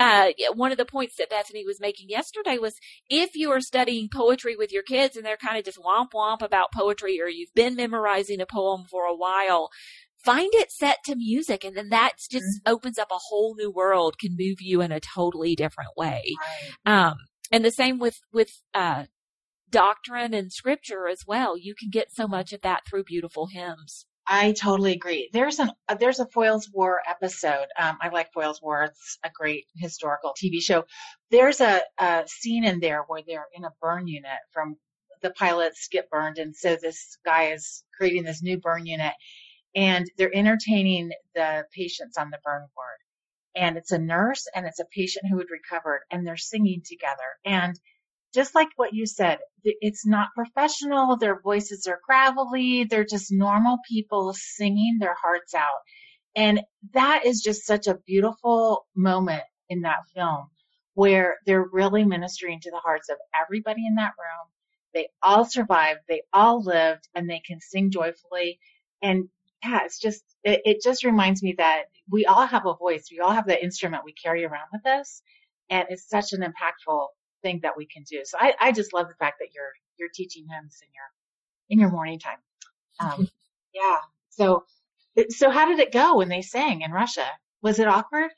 uh, 0.00 0.30
one 0.54 0.72
of 0.72 0.78
the 0.78 0.84
points 0.84 1.16
that 1.16 1.30
Bethany 1.30 1.64
was 1.64 1.80
making 1.80 2.08
yesterday 2.08 2.58
was 2.58 2.78
if 3.08 3.36
you 3.36 3.50
are 3.50 3.60
studying 3.60 4.08
poetry 4.12 4.56
with 4.56 4.72
your 4.72 4.82
kids 4.82 5.16
and 5.16 5.24
they're 5.24 5.36
kind 5.36 5.56
of 5.56 5.64
just 5.64 5.78
womp 5.78 6.10
womp 6.14 6.42
about 6.42 6.72
poetry 6.72 7.20
or 7.20 7.28
you've 7.28 7.54
been 7.54 7.76
memorizing 7.76 8.40
a 8.40 8.46
poem 8.46 8.84
for 8.90 9.04
a 9.04 9.16
while, 9.16 9.70
find 10.24 10.50
it 10.54 10.72
set 10.72 10.98
to 11.04 11.14
music 11.14 11.64
and 11.64 11.76
then 11.76 11.90
that 11.90 12.12
just 12.30 12.44
mm-hmm. 12.44 12.72
opens 12.72 12.98
up 12.98 13.10
a 13.10 13.20
whole 13.28 13.54
new 13.56 13.70
world, 13.70 14.18
can 14.18 14.36
move 14.38 14.60
you 14.60 14.80
in 14.80 14.90
a 14.90 15.00
totally 15.00 15.54
different 15.54 15.90
way. 15.96 16.34
Right. 16.84 17.06
Um, 17.06 17.14
and 17.52 17.64
the 17.64 17.70
same 17.70 17.98
with, 17.98 18.18
with, 18.32 18.50
uh, 18.72 19.04
doctrine 19.70 20.34
and 20.34 20.52
scripture 20.52 21.08
as 21.08 21.22
well. 21.26 21.58
You 21.58 21.74
can 21.74 21.90
get 21.90 22.12
so 22.12 22.28
much 22.28 22.52
of 22.52 22.60
that 22.62 22.82
through 22.88 23.04
beautiful 23.04 23.48
hymns. 23.48 24.06
I 24.26 24.52
totally 24.52 24.92
agree. 24.92 25.28
There's 25.32 25.58
an 25.58 25.70
uh, 25.88 25.94
there's 25.96 26.18
a 26.18 26.26
Foyle's 26.26 26.70
War 26.72 27.00
episode. 27.06 27.66
Um, 27.78 27.98
I 28.00 28.08
like 28.08 28.32
Foyle's 28.32 28.62
War. 28.62 28.84
It's 28.84 29.18
a 29.22 29.30
great 29.30 29.66
historical 29.76 30.32
TV 30.32 30.62
show. 30.62 30.84
There's 31.30 31.60
a, 31.60 31.82
a 31.98 32.24
scene 32.26 32.64
in 32.64 32.80
there 32.80 33.02
where 33.06 33.22
they're 33.26 33.48
in 33.54 33.64
a 33.64 33.72
burn 33.82 34.06
unit 34.08 34.38
from 34.52 34.76
the 35.22 35.30
pilots 35.30 35.88
get 35.90 36.10
burned, 36.10 36.38
and 36.38 36.56
so 36.56 36.76
this 36.76 37.18
guy 37.24 37.52
is 37.52 37.84
creating 37.96 38.24
this 38.24 38.42
new 38.42 38.58
burn 38.58 38.86
unit, 38.86 39.12
and 39.74 40.10
they're 40.16 40.34
entertaining 40.34 41.12
the 41.34 41.66
patients 41.74 42.16
on 42.16 42.30
the 42.30 42.38
burn 42.44 42.66
ward. 42.76 42.98
And 43.56 43.76
it's 43.76 43.92
a 43.92 43.98
nurse 43.98 44.46
and 44.54 44.66
it's 44.66 44.80
a 44.80 44.86
patient 44.86 45.26
who 45.30 45.38
had 45.38 45.50
recovered, 45.50 46.00
and 46.10 46.26
they're 46.26 46.36
singing 46.36 46.82
together. 46.84 47.36
And 47.44 47.78
just 48.34 48.54
like 48.54 48.68
what 48.76 48.94
you 48.94 49.06
said, 49.06 49.38
it's 49.64 50.06
not 50.06 50.28
professional. 50.36 51.16
Their 51.16 51.40
voices 51.40 51.86
are 51.86 52.00
gravelly. 52.06 52.84
They're 52.84 53.06
just 53.06 53.32
normal 53.32 53.78
people 53.88 54.34
singing 54.36 54.98
their 55.00 55.14
hearts 55.14 55.54
out. 55.54 55.80
And 56.36 56.62
that 56.94 57.26
is 57.26 57.42
just 57.42 57.66
such 57.66 57.86
a 57.86 57.98
beautiful 58.06 58.86
moment 58.96 59.44
in 59.68 59.82
that 59.82 60.00
film 60.14 60.48
where 60.94 61.36
they're 61.46 61.66
really 61.72 62.04
ministering 62.04 62.60
to 62.60 62.70
the 62.70 62.78
hearts 62.78 63.08
of 63.10 63.18
everybody 63.40 63.86
in 63.86 63.96
that 63.96 64.12
room. 64.18 64.50
They 64.94 65.08
all 65.22 65.44
survived. 65.44 66.00
They 66.08 66.22
all 66.32 66.62
lived 66.62 67.08
and 67.14 67.30
they 67.30 67.42
can 67.46 67.60
sing 67.60 67.90
joyfully. 67.90 68.60
And 69.02 69.28
yeah, 69.64 69.80
it's 69.84 70.00
just, 70.00 70.24
it, 70.44 70.62
it 70.64 70.78
just 70.84 71.04
reminds 71.04 71.42
me 71.42 71.54
that 71.58 71.84
we 72.10 72.26
all 72.26 72.46
have 72.46 72.66
a 72.66 72.76
voice. 72.76 73.08
We 73.10 73.20
all 73.20 73.32
have 73.32 73.46
the 73.46 73.62
instrument 73.62 74.04
we 74.04 74.14
carry 74.14 74.44
around 74.44 74.68
with 74.72 74.86
us. 74.86 75.22
And 75.70 75.86
it's 75.90 76.08
such 76.08 76.32
an 76.32 76.42
impactful 76.42 77.08
thing 77.44 77.60
that 77.62 77.74
we 77.76 77.86
can 77.86 78.02
do. 78.10 78.22
So 78.24 78.38
I, 78.40 78.54
I 78.60 78.72
just 78.72 78.92
love 78.92 79.06
the 79.08 79.14
fact 79.14 79.36
that 79.38 79.48
you're 79.54 79.72
you're 79.98 80.08
teaching 80.12 80.46
hymns 80.50 80.78
in 80.82 80.88
your 80.92 81.04
in 81.70 81.78
your 81.78 81.90
morning 81.90 82.18
time. 82.18 82.38
Um, 82.98 83.28
yeah. 83.74 83.98
So 84.30 84.64
so 85.28 85.50
how 85.50 85.68
did 85.68 85.78
it 85.78 85.92
go 85.92 86.16
when 86.16 86.28
they 86.28 86.42
sang 86.42 86.80
in 86.80 86.90
Russia? 86.90 87.26
Was 87.62 87.78
it 87.78 87.86
awkward? 87.86 88.30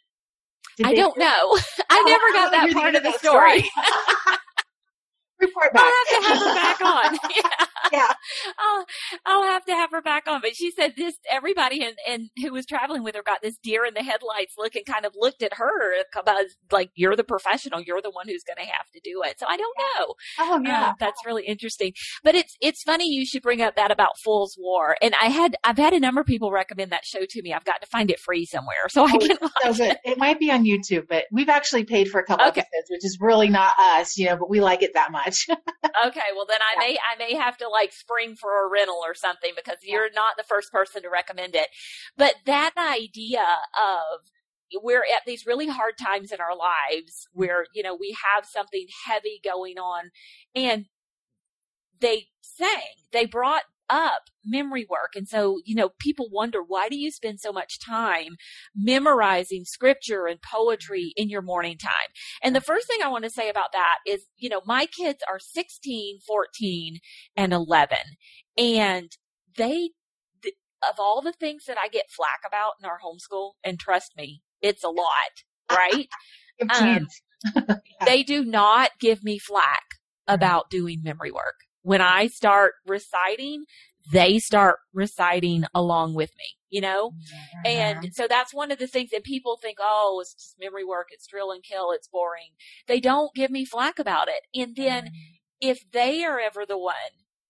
Did 0.77 0.87
I 0.87 0.95
don't 0.95 1.17
know. 1.17 1.25
I 1.27 1.59
oh, 1.91 2.05
never 2.07 2.33
got 2.33 2.51
that 2.53 2.73
part 2.73 2.95
of 2.97 3.03
the 3.03 3.13
story. 3.13 3.63
story. 3.63 3.71
Report 5.41 5.73
back. 5.73 5.85
I'll 5.85 5.93
have 5.93 6.23
to 6.23 6.29
have 6.29 6.39
her 6.39 6.55
back 6.55 6.81
on. 6.81 7.19
yeah. 7.37 7.66
yeah. 7.93 8.13
I'll, 8.59 8.87
I'll 9.25 9.43
have 9.45 9.65
to 9.67 9.73
have 9.73 9.91
her 9.91 10.03
back 10.03 10.27
on. 10.29 10.41
But 10.41 10.57
she 10.57 10.71
said 10.71 10.95
this, 10.97 11.15
everybody 11.31 11.85
and, 11.85 11.97
and 12.09 12.31
who 12.43 12.53
was 12.53 12.67
traveling 12.67 13.03
with 13.03 13.15
her 13.15 13.23
got 13.23 13.43
this 13.43 13.57
deer 13.63 13.85
in 13.85 13.95
the 13.95 14.03
headlights 14.03 14.55
look 14.59 14.75
and 14.75 14.87
kind 14.87 15.05
of 15.05 15.13
looked 15.17 15.43
at 15.43 15.55
her 15.55 15.95
about 16.17 16.45
like, 16.71 16.91
you're 16.95 17.17
the 17.17 17.25
professional. 17.25 17.81
You're 17.81 18.03
the 18.03 18.11
one 18.11 18.29
who's 18.29 18.45
going 18.45 18.65
to 18.65 18.73
have 18.73 18.87
to 18.95 19.01
do 19.03 19.23
it. 19.25 19.39
So 19.39 19.47
I 19.49 19.57
don't 19.57 19.77
know. 19.79 20.15
Oh, 20.39 20.61
yeah. 20.65 20.89
Uh, 20.89 20.93
that's 20.99 21.25
really 21.25 21.45
interesting. 21.45 21.93
But 22.23 22.35
it's, 22.35 22.57
it's 22.61 22.83
funny 22.83 23.09
you 23.09 23.27
should 23.27 23.43
bring 23.43 23.63
up 23.63 23.77
that 23.77 23.91
about 23.91 24.19
Foyle's 24.25 24.57
War. 24.59 24.97
And 25.03 25.15
I 25.21 25.27
had, 25.27 25.57
I've 25.65 25.79
had 25.79 25.93
a 25.93 26.01
number 26.01 26.21
of 26.21 26.27
people 26.27 26.51
recommend 26.51 26.93
that 26.93 27.05
show 27.05 27.21
to 27.29 27.43
me. 27.43 27.53
I've 27.53 27.65
got 27.65 27.81
to 27.81 27.87
find 27.87 28.11
it 28.11 28.21
free 28.21 28.45
somewhere 28.47 28.89
so 28.89 29.05
I 29.05 29.13
oh, 29.15 29.19
can 29.19 29.37
watch 29.41 29.81
it. 29.81 29.99
It 30.05 30.19
might 30.19 30.39
be 30.39 30.51
on 30.51 30.65
YouTube, 30.65 31.09
but 31.09 31.25
we've 31.31 31.49
actually 31.49 31.85
paid 31.85 32.09
for 32.09 32.21
a 32.21 32.25
couple 32.25 32.47
okay. 32.49 32.61
episodes, 32.61 32.91
which 32.91 33.05
is 33.05 33.19
really 33.21 33.49
not 33.49 33.73
us, 33.79 34.17
you 34.17 34.27
know, 34.27 34.37
but 34.37 34.51
we 34.51 34.61
like 34.61 34.83
it 34.83 34.95
that 34.95 35.13
much. 35.13 35.47
okay. 35.51 36.29
Well, 36.35 36.47
then 36.49 36.59
I 36.61 36.75
yeah. 36.75 36.89
may, 36.89 36.97
I 36.97 37.19
may 37.19 37.35
have 37.35 37.57
to 37.59 37.69
like 37.77 37.93
spring 37.93 38.37
for 38.37 38.65
a 38.65 38.71
rental 38.71 39.01
or 39.05 39.15
something 39.15 39.53
because 39.55 39.79
you're 39.83 40.11
not 40.15 40.37
the 40.37 40.45
first 40.45 40.73
person 40.73 41.03
to 41.03 41.11
recommend 41.11 41.55
it. 41.55 41.69
But 42.17 42.37
that 42.47 42.73
idea 42.77 43.45
of 43.75 44.21
we're 44.83 45.03
at 45.03 45.23
these 45.27 45.47
really 45.47 45.69
hard 45.69 45.95
times 45.99 46.33
in 46.33 46.41
our 46.41 46.57
lives 46.57 47.29
where, 47.33 47.67
you 47.75 47.83
know, 47.83 47.95
we 47.95 48.17
have 48.35 48.45
something 48.45 48.87
heavy 49.07 49.41
going 49.45 49.79
on 49.79 50.11
and 50.55 50.87
they 52.01 52.27
sang, 52.41 53.05
they 53.13 53.27
brought 53.27 53.63
up 53.89 54.23
memory 54.45 54.87
work. 54.89 55.13
And 55.15 55.29
so, 55.29 55.61
you 55.65 55.75
know, 55.75 55.91
people 55.99 56.29
wonder, 56.31 56.61
why 56.67 56.89
do 56.89 56.97
you 56.97 57.11
spend 57.11 57.41
so 57.41 57.53
much 57.53 57.79
time 57.85 58.37
memorizing 58.75 59.65
scripture 59.65 60.27
and 60.27 60.41
poetry 60.41 61.13
in 61.17 61.29
your 61.29 61.43
morning 61.43 61.79
time? 61.79 62.11
And 62.43 62.55
the 62.55 62.61
first 62.61 62.87
thing 62.87 62.99
I 63.03 63.09
want 63.09 63.25
to 63.25 63.31
say 63.31 63.49
about 63.49 63.73
that 63.73 63.97
is, 64.07 64.27
you 64.37 64.49
know, 64.49 64.63
my 64.65 64.87
kids 64.87 65.19
are 65.29 65.39
16, 65.39 66.21
14, 66.27 66.99
and 67.37 67.53
11. 67.53 67.99
And 68.59 69.11
they, 69.57 69.91
of 70.89 70.97
all 70.99 71.23
the 71.23 71.33
things 71.33 71.65
that 71.67 71.79
I 71.79 71.89
get 71.89 72.11
flack 72.11 72.41
about 72.47 72.75
in 72.81 72.89
our 72.89 72.99
homeschool, 73.05 73.53
and 73.65 73.79
trust 73.79 74.13
me, 74.17 74.43
it's 74.63 74.85
a 74.85 74.89
lot, 74.89 75.43
right? 75.71 76.09
um, 76.71 77.07
they 78.07 78.23
do 78.23 78.45
not 78.45 78.93
give 79.01 79.23
me 79.23 79.39
flack 79.39 79.83
about 80.29 80.71
doing 80.71 81.03
memory 81.03 81.31
work 81.31 81.66
when 81.87 82.01
I 82.01 82.27
start 82.27 82.73
reciting, 82.85 83.65
they 84.11 84.41
start 84.41 84.79
reciting 84.93 85.67
along 85.73 86.15
with 86.15 86.31
me, 86.37 86.57
you 86.69 86.81
know? 86.81 87.11
Mm-hmm. 87.11 87.61
And 87.65 88.13
so 88.13 88.27
that's 88.29 88.53
one 88.53 88.73
of 88.73 88.79
the 88.79 88.89
things 88.89 89.11
that 89.11 89.23
people 89.23 89.57
think, 89.57 89.79
oh, 89.81 90.19
it's 90.21 90.35
just 90.35 90.57
memory 90.59 90.85
work, 90.85 91.07
it's 91.13 91.29
drill 91.29 91.53
and 91.53 91.63
kill, 91.63 91.93
it's 91.93 92.09
boring. 92.09 92.55
They 92.89 92.99
don't 92.99 93.33
give 93.37 93.53
me 93.53 93.65
flack 93.65 94.01
about 94.01 94.27
it. 94.27 94.61
And 94.61 94.75
then 94.75 95.05
mm-hmm. 95.05 95.15
if 95.61 95.79
they 95.93 96.25
are 96.25 96.41
ever 96.41 96.67
the 96.67 96.77
one 96.77 96.95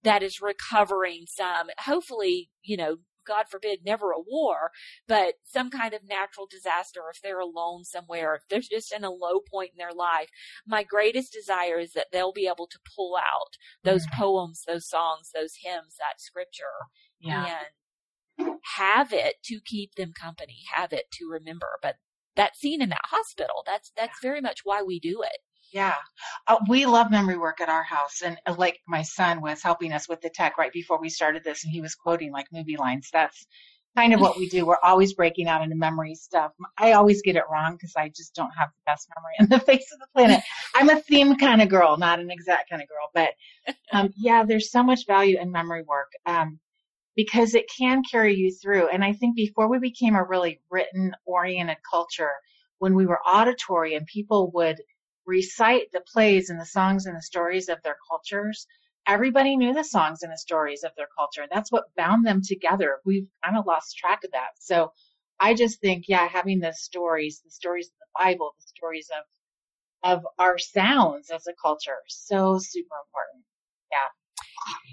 that 0.02 0.22
is 0.22 0.42
recovering 0.42 1.24
some, 1.26 1.68
hopefully, 1.78 2.50
you 2.62 2.76
know, 2.76 2.96
God 3.26 3.46
forbid, 3.50 3.80
never 3.84 4.10
a 4.10 4.20
war, 4.20 4.70
but 5.06 5.34
some 5.44 5.70
kind 5.70 5.94
of 5.94 6.00
natural 6.06 6.46
disaster, 6.46 7.00
if 7.10 7.20
they're 7.22 7.40
alone 7.40 7.84
somewhere, 7.84 8.34
if 8.34 8.42
they're 8.48 8.60
just 8.60 8.92
in 8.92 9.04
a 9.04 9.10
low 9.10 9.40
point 9.40 9.70
in 9.72 9.78
their 9.78 9.92
life, 9.92 10.28
my 10.66 10.82
greatest 10.82 11.32
desire 11.32 11.78
is 11.78 11.92
that 11.92 12.06
they'll 12.12 12.32
be 12.32 12.46
able 12.46 12.66
to 12.66 12.78
pull 12.94 13.16
out 13.16 13.56
those 13.84 14.06
mm-hmm. 14.06 14.20
poems, 14.20 14.62
those 14.66 14.88
songs, 14.88 15.30
those 15.34 15.54
hymns, 15.62 15.96
that 15.98 16.20
scripture, 16.20 16.64
yeah. 17.20 17.58
and 18.38 18.56
have 18.76 19.12
it 19.12 19.36
to 19.44 19.60
keep 19.64 19.94
them 19.94 20.12
company, 20.12 20.58
have 20.74 20.92
it 20.92 21.06
to 21.12 21.28
remember. 21.28 21.78
But 21.82 21.96
that 22.36 22.56
scene 22.56 22.82
in 22.82 22.90
that 22.90 23.00
hospital, 23.04 23.62
that's, 23.66 23.92
that's 23.96 24.20
very 24.20 24.40
much 24.40 24.60
why 24.64 24.82
we 24.82 25.00
do 25.00 25.22
it. 25.22 25.38
Yeah. 25.72 25.94
Uh, 26.46 26.56
we 26.68 26.86
love 26.86 27.10
memory 27.10 27.36
work 27.38 27.60
at 27.60 27.68
our 27.68 27.82
house. 27.82 28.22
And 28.24 28.38
uh, 28.46 28.54
like 28.56 28.80
my 28.86 29.02
son 29.02 29.40
was 29.40 29.62
helping 29.62 29.92
us 29.92 30.08
with 30.08 30.20
the 30.20 30.30
tech 30.30 30.58
right 30.58 30.72
before 30.72 31.00
we 31.00 31.08
started 31.08 31.44
this, 31.44 31.64
and 31.64 31.72
he 31.72 31.80
was 31.80 31.94
quoting 31.94 32.32
like 32.32 32.46
movie 32.52 32.76
lines. 32.76 33.08
That's 33.12 33.46
kind 33.96 34.12
of 34.12 34.20
what 34.20 34.38
we 34.38 34.48
do. 34.48 34.66
We're 34.66 34.76
always 34.82 35.14
breaking 35.14 35.48
out 35.48 35.62
into 35.62 35.74
memory 35.74 36.14
stuff. 36.14 36.52
I 36.76 36.92
always 36.92 37.22
get 37.22 37.36
it 37.36 37.44
wrong 37.50 37.74
because 37.74 37.94
I 37.96 38.10
just 38.10 38.34
don't 38.34 38.50
have 38.50 38.68
the 38.68 38.82
best 38.84 39.08
memory 39.16 39.32
on 39.40 39.48
the 39.48 39.64
face 39.64 39.90
of 39.92 39.98
the 39.98 40.06
planet. 40.14 40.42
I'm 40.74 40.90
a 40.90 41.00
theme 41.00 41.36
kind 41.36 41.62
of 41.62 41.68
girl, 41.68 41.96
not 41.96 42.20
an 42.20 42.30
exact 42.30 42.70
kind 42.70 42.82
of 42.82 42.88
girl. 42.88 43.10
But 43.14 43.30
um, 43.92 44.12
yeah, 44.18 44.44
there's 44.44 44.70
so 44.70 44.82
much 44.82 45.06
value 45.06 45.38
in 45.40 45.50
memory 45.50 45.82
work 45.82 46.12
um, 46.26 46.58
because 47.16 47.54
it 47.54 47.70
can 47.74 48.02
carry 48.08 48.34
you 48.34 48.52
through. 48.52 48.88
And 48.88 49.02
I 49.02 49.14
think 49.14 49.34
before 49.34 49.68
we 49.68 49.78
became 49.78 50.14
a 50.14 50.24
really 50.24 50.60
written 50.70 51.14
oriented 51.24 51.78
culture, 51.90 52.32
when 52.78 52.94
we 52.94 53.06
were 53.06 53.20
auditory 53.26 53.94
and 53.94 54.06
people 54.06 54.50
would– 54.52 54.80
recite 55.26 55.92
the 55.92 56.02
plays 56.12 56.50
and 56.50 56.60
the 56.60 56.66
songs 56.66 57.06
and 57.06 57.16
the 57.16 57.22
stories 57.22 57.68
of 57.68 57.82
their 57.82 57.96
cultures, 58.08 58.66
everybody 59.06 59.56
knew 59.56 59.74
the 59.74 59.84
songs 59.84 60.22
and 60.22 60.32
the 60.32 60.38
stories 60.38 60.84
of 60.84 60.92
their 60.96 61.08
culture. 61.16 61.46
That's 61.52 61.72
what 61.72 61.94
bound 61.96 62.26
them 62.26 62.42
together. 62.42 62.98
We've 63.04 63.28
kind 63.44 63.56
of 63.58 63.66
lost 63.66 63.96
track 63.96 64.24
of 64.24 64.32
that. 64.32 64.50
So 64.58 64.92
I 65.40 65.54
just 65.54 65.80
think, 65.80 66.04
yeah, 66.08 66.28
having 66.28 66.60
the 66.60 66.72
stories, 66.72 67.40
the 67.44 67.50
stories 67.50 67.88
of 67.88 67.94
the 68.00 68.24
Bible, 68.24 68.54
the 68.58 68.68
stories 68.76 69.08
of 69.16 69.24
of 70.04 70.26
our 70.38 70.58
sounds 70.58 71.30
as 71.30 71.46
a 71.48 71.54
culture, 71.60 71.98
so 72.06 72.58
super 72.60 72.94
important. 73.06 73.44
Yeah 73.90 73.98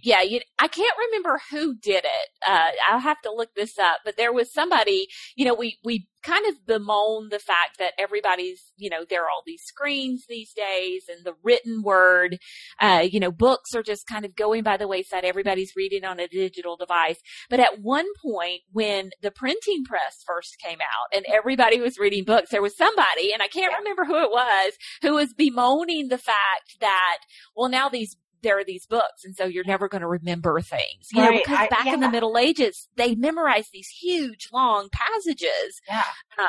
yeah, 0.01 0.21
you, 0.21 0.41
I 0.59 0.67
can't 0.67 0.97
remember 0.97 1.41
who 1.51 1.75
did 1.75 2.03
it. 2.05 2.29
Uh, 2.47 2.69
I'll 2.89 2.99
have 2.99 3.21
to 3.21 3.31
look 3.33 3.55
this 3.55 3.79
up, 3.79 3.99
but 4.05 4.17
there 4.17 4.33
was 4.33 4.51
somebody, 4.51 5.07
you 5.35 5.45
know, 5.45 5.53
we, 5.53 5.79
we 5.83 6.07
kind 6.23 6.45
of 6.47 6.65
bemoan 6.65 7.29
the 7.29 7.39
fact 7.39 7.77
that 7.79 7.93
everybody's, 7.99 8.71
you 8.77 8.89
know, 8.89 9.05
there 9.09 9.23
are 9.23 9.29
all 9.29 9.43
these 9.45 9.63
screens 9.63 10.25
these 10.27 10.53
days 10.53 11.05
and 11.09 11.25
the 11.25 11.33
written 11.43 11.83
word, 11.83 12.37
uh, 12.79 13.05
you 13.09 13.19
know, 13.19 13.31
books 13.31 13.75
are 13.75 13.83
just 13.83 14.07
kind 14.07 14.25
of 14.25 14.35
going 14.35 14.63
by 14.63 14.77
the 14.77 14.87
wayside. 14.87 15.25
Everybody's 15.25 15.73
reading 15.75 16.03
on 16.05 16.19
a 16.19 16.27
digital 16.27 16.77
device. 16.77 17.19
But 17.49 17.59
at 17.59 17.81
one 17.81 18.07
point 18.23 18.61
when 18.71 19.11
the 19.21 19.31
printing 19.31 19.83
press 19.85 20.23
first 20.25 20.57
came 20.59 20.79
out 20.79 21.15
and 21.15 21.25
everybody 21.31 21.79
was 21.79 21.97
reading 21.97 22.23
books, 22.23 22.49
there 22.51 22.61
was 22.61 22.77
somebody, 22.77 23.33
and 23.33 23.41
I 23.41 23.47
can't 23.47 23.73
remember 23.77 24.05
who 24.05 24.23
it 24.23 24.31
was, 24.31 24.73
who 25.01 25.15
was 25.15 25.33
bemoaning 25.33 26.07
the 26.07 26.17
fact 26.17 26.77
that, 26.79 27.17
well, 27.55 27.69
now 27.69 27.89
these 27.89 28.15
there 28.43 28.59
are 28.59 28.63
these 28.63 28.85
books, 28.85 29.23
and 29.23 29.35
so 29.35 29.45
you're 29.45 29.63
never 29.63 29.87
going 29.87 30.01
to 30.01 30.07
remember 30.07 30.61
things. 30.61 31.09
You 31.11 31.21
right. 31.21 31.31
know, 31.31 31.37
because 31.39 31.69
back 31.69 31.85
yeah. 31.85 31.93
in 31.93 31.99
the 32.01 32.09
Middle 32.09 32.37
Ages, 32.37 32.89
they 32.95 33.15
memorized 33.15 33.69
these 33.73 33.87
huge, 33.87 34.49
long 34.53 34.89
passages. 34.91 35.81
Yeah. 35.87 36.03
Um, 36.37 36.47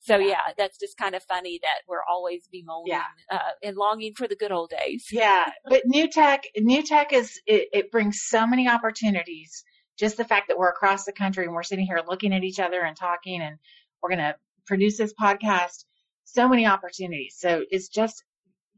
so 0.00 0.18
yeah. 0.18 0.28
yeah, 0.28 0.52
that's 0.58 0.78
just 0.78 0.98
kind 0.98 1.14
of 1.14 1.22
funny 1.22 1.58
that 1.62 1.80
we're 1.88 2.04
always 2.08 2.46
bemoaning 2.52 2.92
yeah. 2.92 3.04
uh, 3.30 3.52
and 3.62 3.76
longing 3.76 4.12
for 4.14 4.28
the 4.28 4.36
good 4.36 4.52
old 4.52 4.70
days. 4.70 5.08
Yeah, 5.10 5.50
but 5.66 5.82
new 5.86 6.08
tech, 6.08 6.44
new 6.56 6.82
tech 6.82 7.12
is 7.12 7.40
it, 7.46 7.68
it 7.72 7.90
brings 7.90 8.20
so 8.22 8.46
many 8.46 8.68
opportunities. 8.68 9.64
Just 9.98 10.16
the 10.16 10.24
fact 10.24 10.48
that 10.48 10.58
we're 10.58 10.70
across 10.70 11.04
the 11.04 11.12
country 11.12 11.44
and 11.44 11.54
we're 11.54 11.62
sitting 11.62 11.86
here 11.86 12.02
looking 12.06 12.34
at 12.34 12.44
each 12.44 12.60
other 12.60 12.80
and 12.82 12.96
talking, 12.96 13.40
and 13.40 13.56
we're 14.02 14.10
going 14.10 14.18
to 14.18 14.36
produce 14.66 14.98
this 14.98 15.14
podcast. 15.14 15.84
So 16.24 16.48
many 16.48 16.66
opportunities. 16.66 17.36
So 17.38 17.64
it's 17.70 17.88
just 17.88 18.24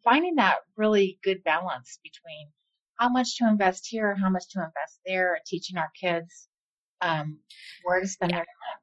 finding 0.06 0.36
that 0.36 0.58
really 0.76 1.18
good 1.22 1.42
balance 1.44 1.98
between 2.02 2.48
how 2.98 3.08
much 3.10 3.36
to 3.36 3.46
invest 3.46 3.86
here, 3.90 4.14
how 4.14 4.30
much 4.30 4.44
to 4.50 4.60
invest 4.60 5.00
there, 5.04 5.34
and 5.34 5.44
teaching 5.44 5.76
our 5.76 5.90
kids 6.00 6.48
um, 7.02 7.38
where 7.84 8.00
to 8.00 8.06
spend 8.06 8.30
yeah. 8.30 8.38
their 8.38 8.44
time. 8.44 8.80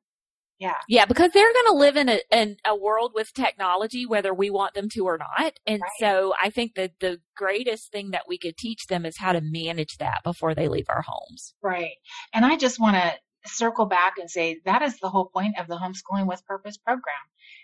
Yeah. 0.59 0.77
Yeah, 0.87 1.05
because 1.05 1.31
they're 1.33 1.51
going 1.51 1.65
to 1.67 1.79
live 1.79 1.97
in 1.97 2.09
a, 2.09 2.19
in 2.31 2.57
a 2.65 2.75
world 2.75 3.11
with 3.15 3.33
technology, 3.33 4.05
whether 4.05 4.33
we 4.33 4.49
want 4.49 4.75
them 4.75 4.87
to 4.93 5.05
or 5.05 5.17
not. 5.17 5.53
And 5.65 5.81
right. 5.81 5.91
so 5.99 6.33
I 6.41 6.51
think 6.51 6.75
that 6.75 6.91
the 6.99 7.19
greatest 7.35 7.91
thing 7.91 8.11
that 8.11 8.25
we 8.27 8.37
could 8.37 8.55
teach 8.55 8.85
them 8.87 9.05
is 9.05 9.17
how 9.17 9.33
to 9.33 9.41
manage 9.41 9.97
that 9.97 10.21
before 10.23 10.53
they 10.53 10.67
leave 10.67 10.85
our 10.89 11.03
homes. 11.05 11.53
Right. 11.61 11.95
And 12.33 12.45
I 12.45 12.55
just 12.55 12.79
want 12.79 12.95
to 12.95 13.13
circle 13.45 13.85
back 13.87 14.13
and 14.19 14.29
say 14.29 14.59
that 14.65 14.81
is 14.83 14.99
the 14.99 15.09
whole 15.09 15.25
point 15.25 15.59
of 15.59 15.67
the 15.67 15.75
homeschooling 15.75 16.27
with 16.27 16.45
purpose 16.45 16.77
program 16.77 17.15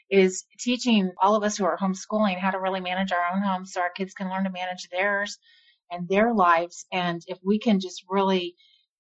is 0.10 0.46
teaching 0.58 1.12
all 1.22 1.36
of 1.36 1.44
us 1.44 1.58
who 1.58 1.66
are 1.66 1.78
homeschooling 1.78 2.40
how 2.40 2.52
to 2.52 2.60
really 2.60 2.80
manage 2.80 3.12
our 3.12 3.36
own 3.36 3.42
homes 3.42 3.74
so 3.74 3.82
our 3.82 3.92
kids 3.92 4.14
can 4.14 4.30
learn 4.30 4.44
to 4.44 4.50
manage 4.50 4.88
theirs 4.90 5.38
and 5.92 6.08
their 6.08 6.34
lives. 6.34 6.86
And 6.92 7.22
if 7.28 7.38
we 7.44 7.60
can 7.60 7.80
just 7.80 8.04
really, 8.10 8.56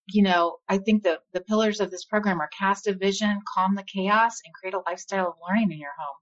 you 0.07 0.23
know, 0.23 0.57
I 0.67 0.77
think 0.77 1.03
the, 1.03 1.19
the 1.33 1.41
pillars 1.41 1.79
of 1.79 1.91
this 1.91 2.05
program 2.05 2.39
are 2.41 2.49
cast 2.57 2.87
a 2.87 2.93
vision, 2.93 3.39
calm 3.53 3.75
the 3.75 3.83
chaos, 3.83 4.39
and 4.45 4.53
create 4.53 4.75
a 4.75 4.81
lifestyle 4.85 5.29
of 5.29 5.35
learning 5.47 5.71
in 5.71 5.79
your 5.79 5.91
home. 5.97 6.17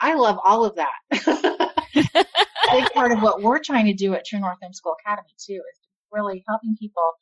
I 0.00 0.14
love 0.14 0.38
all 0.44 0.64
of 0.64 0.76
that. 0.76 1.74
a 1.94 2.26
big 2.72 2.92
part 2.92 3.12
of 3.12 3.22
what 3.22 3.42
we're 3.42 3.62
trying 3.62 3.86
to 3.86 3.94
do 3.94 4.14
at 4.14 4.26
True 4.26 4.40
North 4.40 4.58
Homeschool 4.62 4.94
Academy 5.00 5.34
too 5.38 5.54
is 5.72 5.80
really 6.12 6.44
helping 6.46 6.76
people 6.78 7.12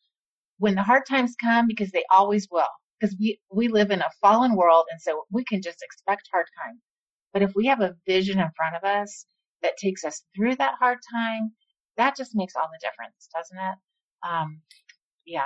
when 0.58 0.74
the 0.74 0.82
hard 0.82 1.06
times 1.08 1.34
come 1.40 1.66
because 1.66 1.90
they 1.90 2.04
always 2.10 2.48
will 2.50 2.66
because 2.98 3.16
we 3.18 3.38
we 3.52 3.68
live 3.68 3.90
in 3.90 4.00
a 4.00 4.10
fallen 4.20 4.54
world 4.56 4.86
and 4.90 5.00
so 5.00 5.24
we 5.30 5.44
can 5.44 5.60
just 5.62 5.82
expect 5.82 6.28
hard 6.32 6.46
times 6.62 6.80
but 7.34 7.42
if 7.42 7.52
we 7.54 7.66
have 7.66 7.82
a 7.82 7.96
vision 8.06 8.38
in 8.38 8.48
front 8.56 8.76
of 8.76 8.84
us 8.84 9.26
that 9.62 9.76
takes 9.76 10.04
us 10.04 10.22
through 10.34 10.56
that 10.56 10.74
hard 10.80 10.98
time, 11.12 11.52
that 11.98 12.16
just 12.16 12.30
makes 12.34 12.54
all 12.56 12.68
the 12.72 12.78
difference, 12.80 13.28
doesn't 13.34 13.58
it? 13.58 13.76
Um, 14.26 14.60
yeah. 15.26 15.42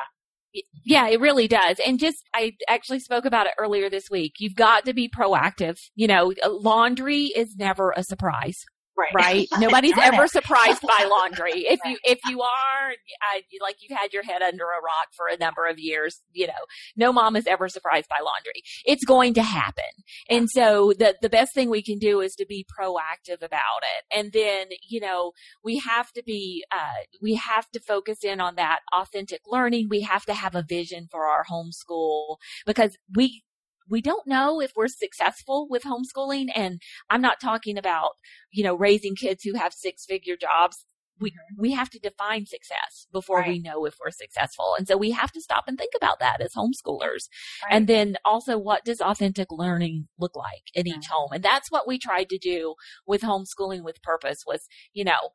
Yeah, 0.85 1.09
it 1.09 1.21
really 1.21 1.49
does. 1.49 1.79
And 1.85 1.99
just, 1.99 2.25
I 2.35 2.53
actually 2.69 3.01
spoke 3.01 3.25
about 3.25 3.47
it 3.47 3.53
earlier 3.59 3.91
this 3.91 4.11
week. 4.11 4.35
You've 4.39 4.55
got 4.55 4.85
to 4.87 4.95
be 4.95 5.09
proactive. 5.09 5.79
You 5.95 6.07
know, 6.07 6.33
laundry 6.47 7.25
is 7.27 7.57
never 7.57 7.93
a 7.97 8.03
surprise. 8.03 8.65
Right. 8.99 9.15
Right. 9.15 9.49
Nobody's 9.59 9.97
ever 9.97 10.27
surprised 10.27 10.83
by 10.83 11.09
laundry. 11.11 11.67
If 11.67 11.79
you, 11.85 11.97
if 12.03 12.19
you 12.29 12.41
are, 12.43 12.93
I, 13.23 13.43
like 13.63 13.77
you've 13.81 13.97
had 13.97 14.13
your 14.13 14.25
head 14.25 14.43
under 14.43 14.65
a 14.65 14.83
rock 14.83 15.09
for 15.13 15.29
a 15.29 15.37
number 15.37 15.67
of 15.67 15.79
years, 15.79 16.21
you 16.33 16.49
know, 16.49 16.53
no 16.97 17.13
mom 17.13 17.37
is 17.37 17.47
ever 17.47 17.69
surprised 17.69 18.09
by 18.09 18.17
laundry. 18.17 18.63
It's 18.85 19.05
going 19.05 19.35
to 19.35 19.43
happen. 19.43 19.85
And 20.29 20.51
so 20.51 20.93
the, 20.99 21.17
the 21.23 21.29
best 21.29 21.55
thing 21.55 21.71
we 21.71 21.83
can 21.83 21.99
do 21.99 22.21
is 22.21 22.35
to 22.37 22.47
be 22.47 22.67
proactive 22.79 23.43
about 23.43 23.83
it. 23.83 24.19
And 24.19 24.33
then, 24.33 24.67
you 24.89 25.01
know, 25.01 25.33
we 25.63 25.79
have 25.79 26.11
to 26.13 26.23
be, 26.25 26.65
uh, 26.73 27.05
we 27.23 27.37
have 27.37 27.71
to 27.71 27.81
focus 27.81 28.25
in 28.25 28.41
on 28.41 28.57
that 28.57 28.81
authentic 28.93 29.43
learning. 29.47 29.89
We 29.89 30.01
have 30.01 30.25
to 30.27 30.35
have 30.35 30.57
a 30.57 30.65
vision 30.69 31.07
for 31.11 31.27
our 31.27 31.45
homeschool 31.45 32.39
because 32.67 32.97
we, 33.15 33.45
we 33.91 34.01
don't 34.01 34.27
know 34.27 34.61
if 34.61 34.73
we're 34.77 34.89
successful 34.89 35.67
with 35.69 35.83
homeschooling. 35.85 36.47
And 36.55 36.81
I'm 37.11 37.21
not 37.23 37.41
talking 37.41 37.79
about, 37.79 38.11
you 38.51 38.63
know, 38.65 38.75
raising 38.75 39.15
kids 39.17 39.43
who 39.45 39.55
have 39.55 39.73
six 39.73 40.05
figure 40.05 40.37
jobs 40.37 40.85
we 41.21 41.33
we 41.57 41.73
have 41.73 41.91
to 41.91 41.99
define 41.99 42.47
success 42.47 43.07
before 43.13 43.39
Right. 43.39 43.49
we 43.49 43.59
know 43.59 43.85
if 43.85 43.97
we're 44.01 44.11
successful 44.13 44.75
and 44.79 44.87
so 44.87 44.97
we 44.97 45.11
have 45.11 45.33
to 45.33 45.41
stop 45.41 45.65
and 45.67 45.77
think 45.77 45.93
about 45.97 46.21
that 46.21 46.41
as 46.41 46.53
homeschoolers 46.55 47.29
Right. 47.65 47.73
and 47.73 47.87
then 47.89 48.17
also 48.25 48.57
what 48.57 48.85
does 48.85 49.01
authentic 49.01 49.49
learning 49.51 50.09
look 50.19 50.37
like 50.37 50.71
in 50.75 50.87
each 50.87 51.09
Mhm. 51.09 51.11
home 51.11 51.29
and 51.33 51.43
that's 51.43 51.71
what 51.71 51.89
we 51.89 51.99
tried 51.99 52.29
to 52.29 52.39
do 52.39 52.75
with 53.07 53.23
homeschooling 53.23 53.83
with 53.83 54.01
purpose 54.03 54.45
was 54.47 54.69
you 54.93 55.05
know 55.05 55.31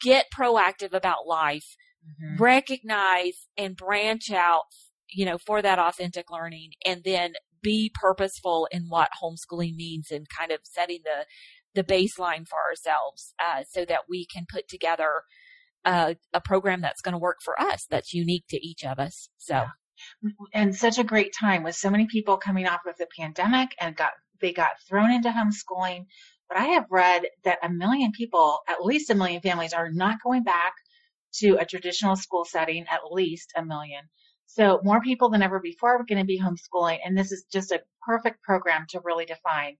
get 0.00 0.26
proactive 0.30 0.92
about 0.92 1.26
life 1.26 1.76
Mhm. 2.06 2.38
recognize 2.38 3.48
and 3.56 3.76
branch 3.76 4.30
out 4.30 4.64
you 5.08 5.24
know 5.24 5.38
for 5.38 5.62
that 5.62 5.78
authentic 5.78 6.30
learning 6.30 6.72
and 6.84 7.02
then 7.04 7.32
be 7.62 7.90
purposeful 7.94 8.68
in 8.70 8.84
what 8.88 9.10
homeschooling 9.22 9.74
means 9.76 10.10
and 10.10 10.26
kind 10.28 10.52
of 10.52 10.60
setting 10.64 11.00
the 11.04 11.26
the 11.74 11.84
baseline 11.84 12.46
for 12.48 12.58
ourselves 12.68 13.34
uh, 13.38 13.62
so 13.68 13.84
that 13.84 14.00
we 14.08 14.26
can 14.26 14.46
put 14.50 14.68
together 14.68 15.22
a, 15.84 16.16
a 16.32 16.40
program 16.40 16.80
that's 16.80 17.02
going 17.02 17.12
to 17.12 17.18
work 17.18 17.38
for 17.44 17.60
us 17.60 17.86
that's 17.90 18.12
unique 18.14 18.44
to 18.48 18.66
each 18.66 18.84
of 18.84 18.98
us 18.98 19.28
so 19.38 19.54
Yeah. 19.54 20.30
and 20.54 20.74
such 20.74 20.98
a 20.98 21.04
great 21.04 21.32
time 21.38 21.62
with 21.62 21.76
so 21.76 21.90
many 21.90 22.06
people 22.06 22.36
coming 22.36 22.66
off 22.66 22.80
of 22.86 22.96
the 22.98 23.06
pandemic 23.18 23.70
and 23.80 23.96
got 23.96 24.12
they 24.40 24.52
got 24.52 24.80
thrown 24.88 25.10
into 25.10 25.30
homeschooling. 25.30 26.06
But 26.48 26.58
I 26.58 26.64
have 26.66 26.86
read 26.90 27.22
that 27.44 27.58
a 27.62 27.68
million 27.68 28.12
people, 28.12 28.60
at 28.68 28.84
least 28.84 29.10
a 29.10 29.14
million 29.14 29.40
families, 29.42 29.72
are 29.72 29.90
not 29.90 30.16
going 30.24 30.44
back 30.44 30.72
to 31.40 31.56
a 31.60 31.64
traditional 31.66 32.16
school 32.16 32.44
setting. 32.44 32.86
At 32.90 33.00
least 33.10 33.52
a 33.56 33.64
million. 33.64 34.04
So 34.50 34.80
more 34.82 35.00
people 35.02 35.28
than 35.28 35.42
ever 35.42 35.60
before 35.60 35.96
are 35.96 36.04
going 36.04 36.18
to 36.18 36.24
be 36.24 36.40
homeschooling, 36.40 36.98
and 37.04 37.16
this 37.16 37.32
is 37.32 37.44
just 37.52 37.70
a 37.70 37.82
perfect 38.02 38.42
program 38.42 38.86
to 38.88 39.00
really 39.04 39.26
define 39.26 39.76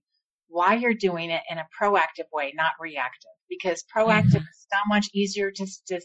why 0.47 0.75
you're 0.75 0.93
doing 0.93 1.31
it 1.31 1.41
in 1.49 1.57
a 1.57 1.67
proactive 1.79 2.29
way, 2.31 2.53
not 2.55 2.73
reactive. 2.79 3.31
Because 3.49 3.83
proactive 3.95 4.41
is 4.41 4.67
so 4.71 4.77
much 4.87 5.07
easier 5.11 5.51
to 5.51 5.67
to, 5.87 5.99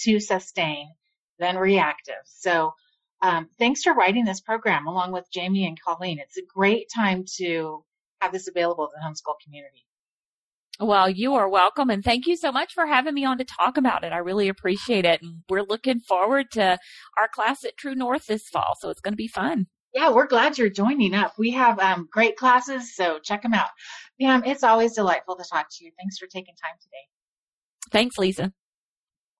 to 0.00 0.20
sustain 0.20 0.88
than 1.38 1.56
reactive. 1.56 2.22
So 2.24 2.72
um, 3.22 3.48
thanks 3.56 3.82
for 3.82 3.94
writing 3.94 4.24
this 4.24 4.40
program 4.40 4.86
along 4.88 5.12
with 5.12 5.24
Jamie 5.32 5.66
and 5.66 5.80
Colleen. 5.80 6.18
It's 6.18 6.36
a 6.36 6.42
great 6.52 6.88
time 6.92 7.24
to 7.36 7.84
have 8.20 8.32
this 8.32 8.48
available 8.48 8.88
to 8.88 8.92
the 8.94 9.06
homeschool 9.06 9.36
community. 9.44 9.87
Well 10.80 11.08
you 11.10 11.34
are 11.34 11.48
welcome 11.48 11.90
and 11.90 12.04
thank 12.04 12.26
you 12.26 12.36
so 12.36 12.52
much 12.52 12.72
for 12.72 12.86
having 12.86 13.14
me 13.14 13.24
on 13.24 13.38
to 13.38 13.44
talk 13.44 13.76
about 13.76 14.04
it 14.04 14.12
i 14.12 14.18
really 14.18 14.48
appreciate 14.48 15.04
it 15.04 15.20
and 15.22 15.42
we're 15.48 15.62
looking 15.62 15.98
forward 16.00 16.46
to 16.50 16.78
our 17.16 17.28
class 17.34 17.64
at 17.64 17.76
true 17.76 17.94
north 17.94 18.26
this 18.26 18.48
fall 18.48 18.74
so 18.80 18.88
it's 18.88 19.00
going 19.00 19.12
to 19.12 19.16
be 19.16 19.28
fun 19.28 19.66
Yeah, 19.94 20.10
we're 20.10 20.26
glad 20.26 20.58
you're 20.58 20.68
joining 20.68 21.14
up. 21.14 21.32
We 21.38 21.50
have 21.52 21.78
um, 21.78 22.08
great 22.12 22.36
classes, 22.36 22.94
so 22.94 23.18
check 23.18 23.42
them 23.42 23.54
out. 23.54 23.70
Pam, 24.20 24.44
it's 24.44 24.62
always 24.62 24.94
delightful 24.94 25.36
to 25.36 25.44
talk 25.50 25.66
to 25.70 25.84
you. 25.84 25.90
Thanks 25.98 26.18
for 26.18 26.26
taking 26.26 26.54
time 26.62 26.76
today. 26.80 27.04
thanks 27.90 28.18
lisa 28.18 28.52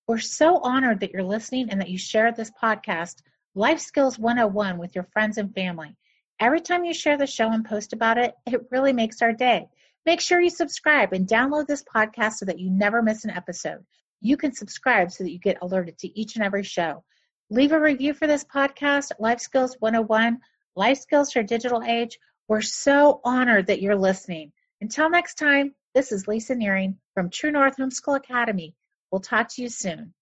We're 0.09 0.19
so 0.19 0.59
honored 0.59 1.01
that 1.01 1.13
you're 1.13 1.23
listening 1.23 1.69
and 1.71 1.81
that 1.81 1.91
you 1.91 1.99
share 1.99 2.33
this 2.33 2.51
podcast, 2.63 3.17
Life 3.55 3.79
Skills 3.81 4.19
101, 4.19 4.79
with 4.79 4.95
your 4.95 5.07
friends 5.13 5.37
and 5.39 5.55
family. 5.55 5.95
Every 6.41 6.61
time 6.61 6.85
you 6.85 6.95
share 6.95 7.19
the 7.19 7.27
show 7.27 7.51
and 7.51 7.65
post 7.65 7.93
about 7.93 8.17
it, 8.17 8.35
it 8.47 8.63
really 8.71 8.93
makes 8.93 9.21
our 9.23 9.33
day. 9.33 9.69
Make 10.09 10.23
sure 10.23 10.41
you 10.41 10.49
subscribe 10.49 11.13
and 11.13 11.29
download 11.29 11.67
this 11.67 11.85
podcast 11.85 12.37
so 12.37 12.47
that 12.47 12.59
you 12.59 12.71
never 12.71 13.03
miss 13.03 13.27
an 13.27 13.31
episode. 13.31 13.85
You 14.23 14.39
can 14.39 14.55
subscribe 14.55 15.13
so 15.13 15.23
that 15.23 15.31
you 15.31 15.39
get 15.39 15.59
alerted 15.61 15.99
to 15.99 16.19
each 16.19 16.35
and 16.35 16.43
every 16.43 16.63
show. 16.63 17.05
Leave 17.51 17.73
a 17.73 17.79
review 17.79 18.15
for 18.15 18.27
this 18.27 18.43
podcast, 18.43 19.13
Life 19.19 19.41
Skills 19.41 19.77
101, 19.81 20.39
Life 20.75 20.97
Skills 20.97 21.31
for 21.31 21.43
Digital 21.43 21.83
Age. 21.83 22.19
We're 22.49 22.63
so 22.63 23.21
honored 23.23 23.67
that 23.67 23.83
you're 23.83 23.97
listening. 23.97 24.53
Until 24.81 25.11
next 25.11 25.35
time, 25.35 25.75
this 25.95 26.11
is 26.11 26.27
Lisa 26.27 26.55
Nearing 26.55 26.97
from 27.13 27.29
True 27.29 27.51
North 27.51 27.77
Homeschool 27.77 28.17
Academy. 28.17 28.75
We'll 29.11 29.21
talk 29.21 29.49
to 29.57 29.63
you 29.63 29.69
soon. 29.69 30.15